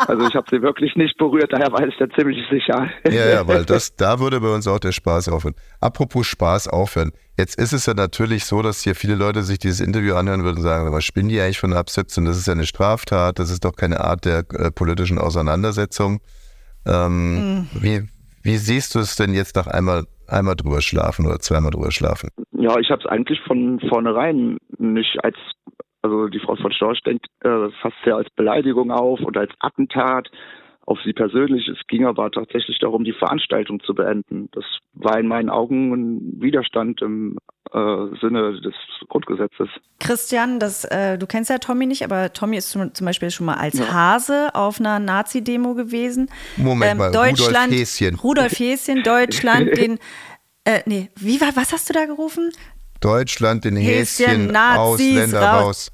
also 0.07 0.27
ich 0.27 0.35
habe 0.35 0.47
sie 0.51 0.63
wirklich 0.63 0.97
nicht 0.97 1.17
berührt, 1.19 1.53
daher 1.53 1.73
war 1.73 1.87
ich 1.87 1.97
da 1.99 2.09
ziemlich 2.11 2.39
sicher. 2.51 2.89
Ja, 3.09 3.29
ja, 3.29 3.47
weil 3.47 3.65
das, 3.65 3.95
da 3.97 4.21
würde 4.21 4.41
bei 4.41 4.53
uns 4.53 4.67
auch 4.67 4.81
der 4.81 4.93
Spaß 4.93 5.29
aufhören. 5.29 5.55
Apropos 5.81 6.27
Spaß 6.27 6.69
aufhören. 6.69 7.13
Jetzt 7.39 7.57
ist 7.59 7.73
es 7.73 7.87
ja 7.87 7.95
natürlich 7.95 8.45
so, 8.45 8.63
dass 8.63 8.83
hier 8.83 8.97
viele 8.97 9.15
Leute 9.15 9.45
sich 9.45 9.61
dieses 9.61 9.81
Interview 9.81 10.15
anhören 10.17 10.43
würden 10.43 10.57
und 10.57 10.63
sagen, 10.63 10.93
was 10.93 11.05
spinnen 11.05 11.29
die 11.29 11.41
eigentlich 11.41 11.61
von 11.61 11.73
ab 11.73 11.89
17? 11.89 12.25
Das 12.25 12.37
ist 12.37 12.49
ja 12.49 12.53
eine 12.53 12.67
Straftat, 12.67 13.39
das 13.39 13.51
ist 13.51 13.65
doch 13.65 13.77
keine 13.77 14.01
Art 14.01 14.25
der 14.25 14.45
äh, 14.55 14.71
politischen 14.73 15.19
Auseinandersetzung. 15.19 16.21
Ähm, 16.85 17.69
wie, 17.75 18.09
wie 18.43 18.57
siehst 18.57 18.95
du 18.95 18.99
es 18.99 19.15
denn 19.15 19.35
jetzt 19.35 19.55
nach 19.57 19.67
einmal, 19.67 20.05
einmal 20.29 20.57
drüber 20.57 20.81
schlafen 20.81 21.27
oder 21.27 21.39
zweimal 21.39 21.71
drüber 21.71 21.91
schlafen? 21.91 22.31
Ja, 22.53 22.79
ich 22.79 22.91
habe 22.91 23.03
es 23.03 23.07
eigentlich 23.07 23.41
von 23.47 23.81
vornherein 23.89 24.59
nicht 24.79 25.19
als, 25.23 25.37
also 26.03 26.29
die 26.29 26.41
Frau 26.41 26.57
von 26.57 26.73
Storch 26.73 27.03
denkt 27.03 27.27
äh, 27.41 27.69
fast 27.83 27.97
sehr 28.05 28.17
als 28.17 28.29
Beleidigung 28.37 28.91
auf 28.91 29.21
oder 29.21 29.41
als 29.41 29.53
Attentat 29.61 30.29
auf 30.89 30.99
sie 31.05 31.13
persönlich. 31.13 31.69
Es 31.69 31.87
ging 31.87 32.07
aber 32.07 32.31
tatsächlich 32.31 32.79
darum, 32.79 33.05
die 33.05 33.13
Veranstaltung 33.13 33.81
zu 33.81 33.95
beenden. 33.95 34.49
Das 34.53 34.65
war 34.95 35.21
in 35.21 35.29
meinen 35.29 35.51
Augen 35.51 35.93
ein 35.93 36.41
Widerstand 36.41 37.03
im 37.03 37.37
äh, 37.75 37.79
Sinne 38.23 38.59
des 38.63 38.73
Grundgesetzes. 39.11 39.69
Christian, 40.01 40.59
das, 40.59 40.87
äh, 40.87 41.19
du 41.19 41.27
kennst 41.27 41.51
ja 41.51 41.59
Tommy 41.59 41.85
nicht, 41.85 42.05
aber 42.05 42.33
Tommy 42.33 42.57
ist 42.57 42.71
zum, 42.71 42.95
zum 42.95 43.05
Beispiel 43.05 43.31
schon 43.31 43.45
mal 43.45 43.57
als 43.57 43.79
Hase 43.93 44.49
auf 44.55 44.81
einer 44.81 44.99
Nazi-Demo 44.99 45.75
gewesen. 45.75 46.31
Moment 46.57 46.99
mal, 46.99 47.09
Rudolf 47.09 47.71
Häschen. 47.71 48.15
Rudolf 48.15 48.59
Häschen, 48.59 49.03
Deutschland, 49.03 49.69
den, 49.77 49.99
äh, 50.65 50.81
nee, 50.87 51.11
wie 51.17 51.39
war, 51.43 51.55
was 51.55 51.71
hast 51.71 51.91
du 51.91 51.93
da 51.93 52.07
gerufen? 52.07 52.51
Deutschland, 53.03 53.67
den 53.67 53.77
Häschen, 53.77 54.27
Häschen, 54.27 54.47
Nazis, 54.47 55.19
Ausländer 55.19 55.41
raus. 55.43 55.65
raus. 55.65 55.93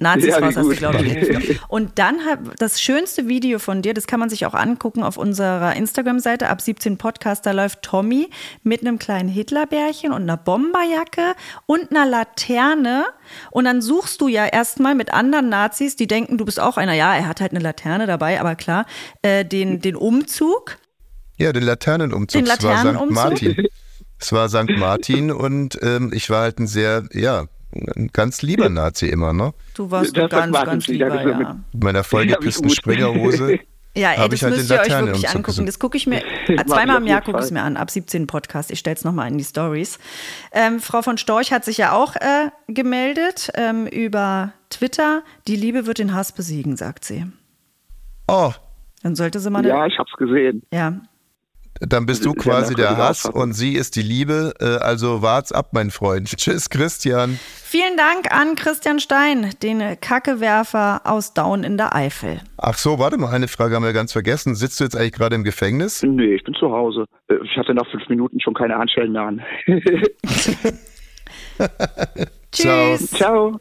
Nazis 0.00 0.28
Ja, 0.28 0.40
hast 0.40 0.56
du, 0.56 0.68
glaube 0.68 1.04
ich. 1.04 1.60
Und 1.68 1.98
dann 1.98 2.24
hat 2.24 2.38
das 2.58 2.80
schönste 2.80 3.26
Video 3.26 3.58
von 3.58 3.82
dir, 3.82 3.94
das 3.94 4.06
kann 4.06 4.20
man 4.20 4.30
sich 4.30 4.46
auch 4.46 4.54
angucken 4.54 5.02
auf 5.02 5.16
unserer 5.16 5.74
Instagram-Seite, 5.74 6.48
ab 6.48 6.60
17 6.60 6.98
Podcast, 6.98 7.44
da 7.46 7.50
läuft 7.50 7.82
Tommy 7.82 8.30
mit 8.62 8.82
einem 8.82 9.00
kleinen 9.00 9.28
Hitlerbärchen 9.28 10.12
und 10.12 10.22
einer 10.22 10.36
Bomberjacke 10.36 11.34
und 11.66 11.90
einer 11.90 12.06
Laterne. 12.06 13.06
Und 13.50 13.64
dann 13.64 13.82
suchst 13.82 14.20
du 14.20 14.28
ja 14.28 14.46
erstmal 14.46 14.94
mit 14.94 15.12
anderen 15.12 15.48
Nazis, 15.48 15.96
die 15.96 16.06
denken, 16.06 16.38
du 16.38 16.44
bist 16.44 16.60
auch 16.60 16.76
einer. 16.76 16.94
Ja, 16.94 17.14
er 17.16 17.26
hat 17.26 17.40
halt 17.40 17.50
eine 17.50 17.60
Laterne 17.60 18.06
dabei, 18.06 18.40
aber 18.40 18.54
klar, 18.54 18.86
äh, 19.22 19.44
den, 19.44 19.80
den 19.80 19.96
Umzug. 19.96 20.78
Ja, 21.38 21.52
den 21.52 21.64
Laternenumzug. 21.64 22.44
Den 22.44 22.44
Es 22.44 22.50
war 22.50 22.56
St. 22.56 22.84
Laternenumzug? 22.84 23.14
Martin. 23.14 23.66
Es 24.20 24.32
war 24.32 24.48
St. 24.48 24.76
Martin 24.76 25.30
und 25.30 25.78
ähm, 25.82 26.12
ich 26.12 26.30
war 26.30 26.42
halt 26.42 26.58
ein 26.58 26.66
sehr, 26.66 27.04
ja, 27.12 27.46
ein 27.72 28.08
ganz 28.12 28.42
lieber 28.42 28.68
Nazi 28.68 29.08
immer, 29.08 29.32
ne? 29.32 29.52
Du 29.74 29.90
warst 29.90 30.16
Das 30.16 30.30
ganz, 30.30 30.52
war 30.54 30.64
ganz 30.66 30.86
lieber, 30.86 31.22
ja. 31.22 31.56
Mit 31.72 31.84
meiner 31.84 32.04
vollgepissten. 32.04 32.70
Springerhose. 32.70 33.58
Ja, 33.96 34.12
ey, 34.12 34.28
das 34.28 34.34
ich 34.34 34.44
halt 34.44 34.54
müsst 34.54 34.70
den 34.70 34.76
ihr 34.76 34.80
euch 34.82 35.06
wirklich 35.06 35.28
angucken. 35.30 35.66
Das 35.66 35.80
gucke 35.80 35.96
ich 35.96 36.06
mir 36.06 36.22
zweimal 36.66 36.98
im 36.98 37.06
Jahr 37.08 37.20
gucke 37.20 37.38
ich 37.38 37.46
es 37.46 37.50
mir 37.50 37.62
an, 37.62 37.76
ab 37.76 37.90
17 37.90 38.28
Podcast. 38.28 38.70
Ich 38.70 38.78
stelle 38.78 38.94
es 38.94 39.02
nochmal 39.02 39.26
in 39.28 39.38
die 39.38 39.44
Stories. 39.44 39.98
Ähm, 40.52 40.78
Frau 40.78 41.02
von 41.02 41.18
Storch 41.18 41.52
hat 41.52 41.64
sich 41.64 41.78
ja 41.78 41.92
auch 41.92 42.14
äh, 42.14 42.50
gemeldet 42.68 43.50
ähm, 43.54 43.88
über 43.88 44.52
Twitter. 44.70 45.24
Die 45.48 45.56
Liebe 45.56 45.86
wird 45.86 45.98
den 45.98 46.14
Hass 46.14 46.30
besiegen, 46.30 46.76
sagt 46.76 47.04
sie. 47.04 47.26
Oh, 48.28 48.52
Dann 49.02 49.16
sollte 49.16 49.40
sie 49.40 49.50
mal 49.50 49.66
Ja, 49.66 49.84
ich 49.86 49.98
habe 49.98 50.08
es 50.12 50.16
gesehen. 50.16 50.62
ja. 50.72 51.00
Dann 51.80 52.06
bist 52.06 52.24
du 52.24 52.30
Sehr 52.32 52.42
quasi 52.42 52.74
der 52.74 52.96
Hass 52.96 53.24
und 53.26 53.52
sie 53.52 53.74
ist 53.74 53.96
die 53.96 54.02
Liebe. 54.02 54.54
Äh, 54.60 54.64
also 54.84 55.22
wart's 55.22 55.52
ab, 55.52 55.68
mein 55.72 55.90
Freund. 55.90 56.28
Tschüss, 56.36 56.70
Christian. 56.70 57.38
Vielen 57.62 57.96
Dank 57.96 58.32
an 58.32 58.54
Christian 58.54 58.98
Stein, 58.98 59.50
den 59.62 59.82
Kackewerfer 60.00 61.02
aus 61.04 61.34
Daun 61.34 61.64
in 61.64 61.76
der 61.76 61.94
Eifel. 61.94 62.40
Ach 62.56 62.78
so, 62.78 62.98
warte 62.98 63.18
mal, 63.18 63.30
eine 63.30 63.48
Frage 63.48 63.74
haben 63.74 63.84
wir 63.84 63.92
ganz 63.92 64.12
vergessen. 64.12 64.54
Sitzt 64.54 64.80
du 64.80 64.84
jetzt 64.84 64.96
eigentlich 64.96 65.12
gerade 65.12 65.36
im 65.36 65.44
Gefängnis? 65.44 66.02
Nee, 66.02 66.34
ich 66.34 66.44
bin 66.44 66.54
zu 66.54 66.70
Hause. 66.72 67.04
Äh, 67.28 67.34
Ich 67.44 67.56
hatte 67.58 67.74
nach 67.74 67.86
fünf 67.90 68.08
Minuten 68.08 68.40
schon 68.40 68.54
keine 68.54 68.76
Handschellen 68.76 69.12
mehr 69.12 69.22
an. 69.22 69.42
Ciao. 72.52 72.96
Tschüss. 72.96 73.10
Ciao. 73.10 73.60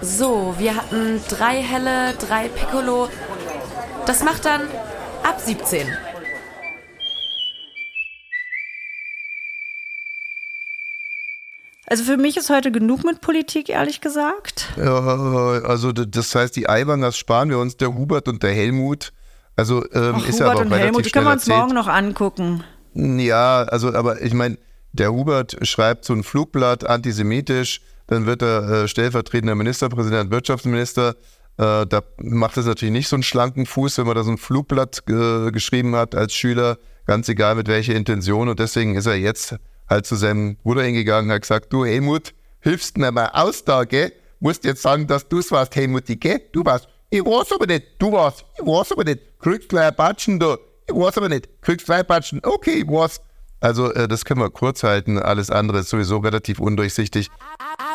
So, 0.00 0.54
wir 0.58 0.76
hatten 0.76 1.20
drei 1.30 1.62
helle, 1.62 2.12
drei 2.18 2.48
Piccolo. 2.48 3.08
Das 4.06 4.22
macht 4.22 4.44
dann 4.44 4.60
ab 5.22 5.40
17. 5.40 5.86
Also 11.86 12.04
für 12.04 12.16
mich 12.16 12.36
ist 12.36 12.48
heute 12.48 12.72
genug 12.72 13.04
mit 13.04 13.20
Politik, 13.20 13.68
ehrlich 13.68 14.00
gesagt. 14.00 14.72
Ja, 14.76 15.00
also 15.64 15.92
das 15.92 16.34
heißt, 16.34 16.56
die 16.56 16.68
Eiwangers 16.68 17.18
sparen 17.18 17.50
wir 17.50 17.58
uns, 17.58 17.76
der 17.76 17.94
Hubert 17.94 18.26
und 18.28 18.42
der 18.42 18.52
Helmut. 18.52 19.12
Also 19.56 19.84
ähm, 19.92 20.14
Ach, 20.16 20.28
ist 20.28 20.40
ja 20.40 20.46
Hubert 20.46 20.60
aber 20.60 20.60
auch 20.60 20.72
und 20.72 20.78
Helmut, 20.78 21.06
die 21.06 21.10
können 21.10 21.26
wir 21.26 21.32
uns 21.32 21.42
erzählt. 21.42 21.58
morgen 21.58 21.74
noch 21.74 21.88
angucken. 21.88 22.64
Ja, 22.94 23.64
also, 23.64 23.92
aber 23.92 24.22
ich 24.22 24.32
meine, 24.32 24.56
der 24.92 25.12
Hubert 25.12 25.56
schreibt 25.66 26.04
so 26.04 26.14
ein 26.14 26.22
Flugblatt 26.22 26.86
antisemitisch, 26.86 27.80
dann 28.06 28.26
wird 28.26 28.42
er 28.42 28.84
äh, 28.84 28.88
stellvertretender 28.88 29.54
Ministerpräsident, 29.54 30.30
Wirtschaftsminister. 30.30 31.16
Äh, 31.56 31.86
da 31.86 32.02
macht 32.18 32.56
es 32.56 32.66
natürlich 32.66 32.92
nicht 32.92 33.08
so 33.08 33.16
einen 33.16 33.22
schlanken 33.22 33.66
Fuß, 33.66 33.98
wenn 33.98 34.06
man 34.06 34.14
da 34.14 34.24
so 34.24 34.30
ein 34.30 34.38
Flugblatt 34.38 35.02
äh, 35.08 35.50
geschrieben 35.50 35.96
hat 35.96 36.14
als 36.14 36.34
Schüler, 36.34 36.78
ganz 37.06 37.28
egal 37.28 37.56
mit 37.56 37.68
welcher 37.68 37.94
Intention. 37.94 38.48
Und 38.48 38.58
deswegen 38.58 38.94
ist 38.94 39.06
er 39.06 39.16
jetzt 39.16 39.56
halt 39.88 40.06
zu 40.06 40.16
seinem 40.16 40.56
Bruder 40.56 40.82
hingegangen 40.82 41.30
und 41.30 41.34
hat 41.34 41.42
gesagt, 41.42 41.72
du 41.72 41.84
Helmut, 41.84 42.34
hilfst 42.60 42.98
mir 42.98 43.12
mal 43.12 43.30
aus 43.32 43.64
da, 43.64 43.84
gell? 43.84 44.12
Musst 44.40 44.64
jetzt 44.64 44.82
sagen, 44.82 45.06
dass 45.06 45.28
du 45.28 45.38
es 45.38 45.50
warst, 45.50 45.74
Helmuti, 45.74 46.16
gell? 46.16 46.40
Du 46.52 46.64
warst. 46.64 46.88
Ich 47.10 47.24
weiß 47.24 47.52
aber 47.52 47.66
nicht, 47.66 47.86
du 47.98 48.12
warst. 48.12 48.44
Ich 48.58 48.66
weiß 48.66 48.92
aber 48.92 49.04
nicht. 49.04 49.20
Kriegst 49.38 49.68
gleich 49.68 49.88
ein 49.88 49.96
Batschen 49.96 50.40
da. 50.40 50.56
Ich 50.86 50.94
weiß 50.94 51.16
aber 51.18 51.28
nicht. 51.28 51.48
Kriegst 51.62 51.86
zwei 51.86 52.02
Batschen. 52.02 52.40
Okay, 52.42 52.82
ich 52.82 52.88
weiß. 52.88 53.20
Also 53.60 53.92
äh, 53.92 54.08
das 54.08 54.24
können 54.24 54.40
wir 54.40 54.50
kurz 54.50 54.82
halten. 54.82 55.18
Alles 55.18 55.50
andere 55.50 55.78
ist 55.78 55.88
sowieso 55.88 56.18
relativ 56.18 56.58
undurchsichtig. 56.60 57.30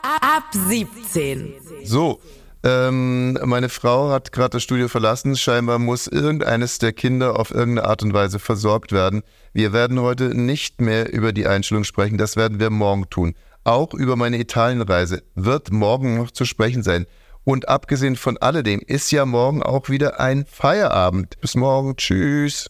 Ab 0.02 0.43
17. 0.52 1.54
So, 1.84 2.19
ähm, 2.63 3.38
meine 3.45 3.69
Frau 3.69 4.10
hat 4.10 4.32
gerade 4.32 4.52
das 4.52 4.63
Studio 4.63 4.88
verlassen. 4.88 5.36
Scheinbar 5.36 5.80
muss 5.80 6.08
irgendeines 6.08 6.78
der 6.80 6.93
Kinder 6.93 7.39
auf 7.39 7.52
irgendeine 7.52 7.88
Art 7.88 8.04
und 8.04 8.13
Weise 8.13 8.39
versorgt 8.39 8.91
werden. 8.91 9.22
Wir 9.54 9.72
werden 9.72 10.00
heute 10.02 10.36
nicht 10.36 10.82
mehr 10.82 11.12
über 11.13 11.32
die 11.32 11.48
Einstellung 11.48 11.86
sprechen. 11.86 12.17
Das 12.17 12.36
werden 12.36 12.60
wir 12.60 12.69
morgen 12.69 13.10
tun. 13.10 13.36
Auch 13.63 13.93
über 13.93 14.15
meine 14.15 14.39
Italienreise 14.39 15.24
wird 15.36 15.72
morgen 15.72 16.17
noch 16.17 16.32
zu 16.32 16.45
sprechen 16.45 16.84
sein. 16.84 17.06
Und 17.45 17.69
abgesehen 17.69 18.15
von 18.15 18.38
alledem 18.38 18.82
ist 18.86 19.12
ja 19.12 19.26
morgen 19.26 19.63
auch 19.63 19.89
wieder 19.89 20.19
ein 20.19 20.45
Feierabend. 20.45 21.39
Bis 21.39 21.56
morgen. 21.56 21.95
Tschüss. 21.95 22.69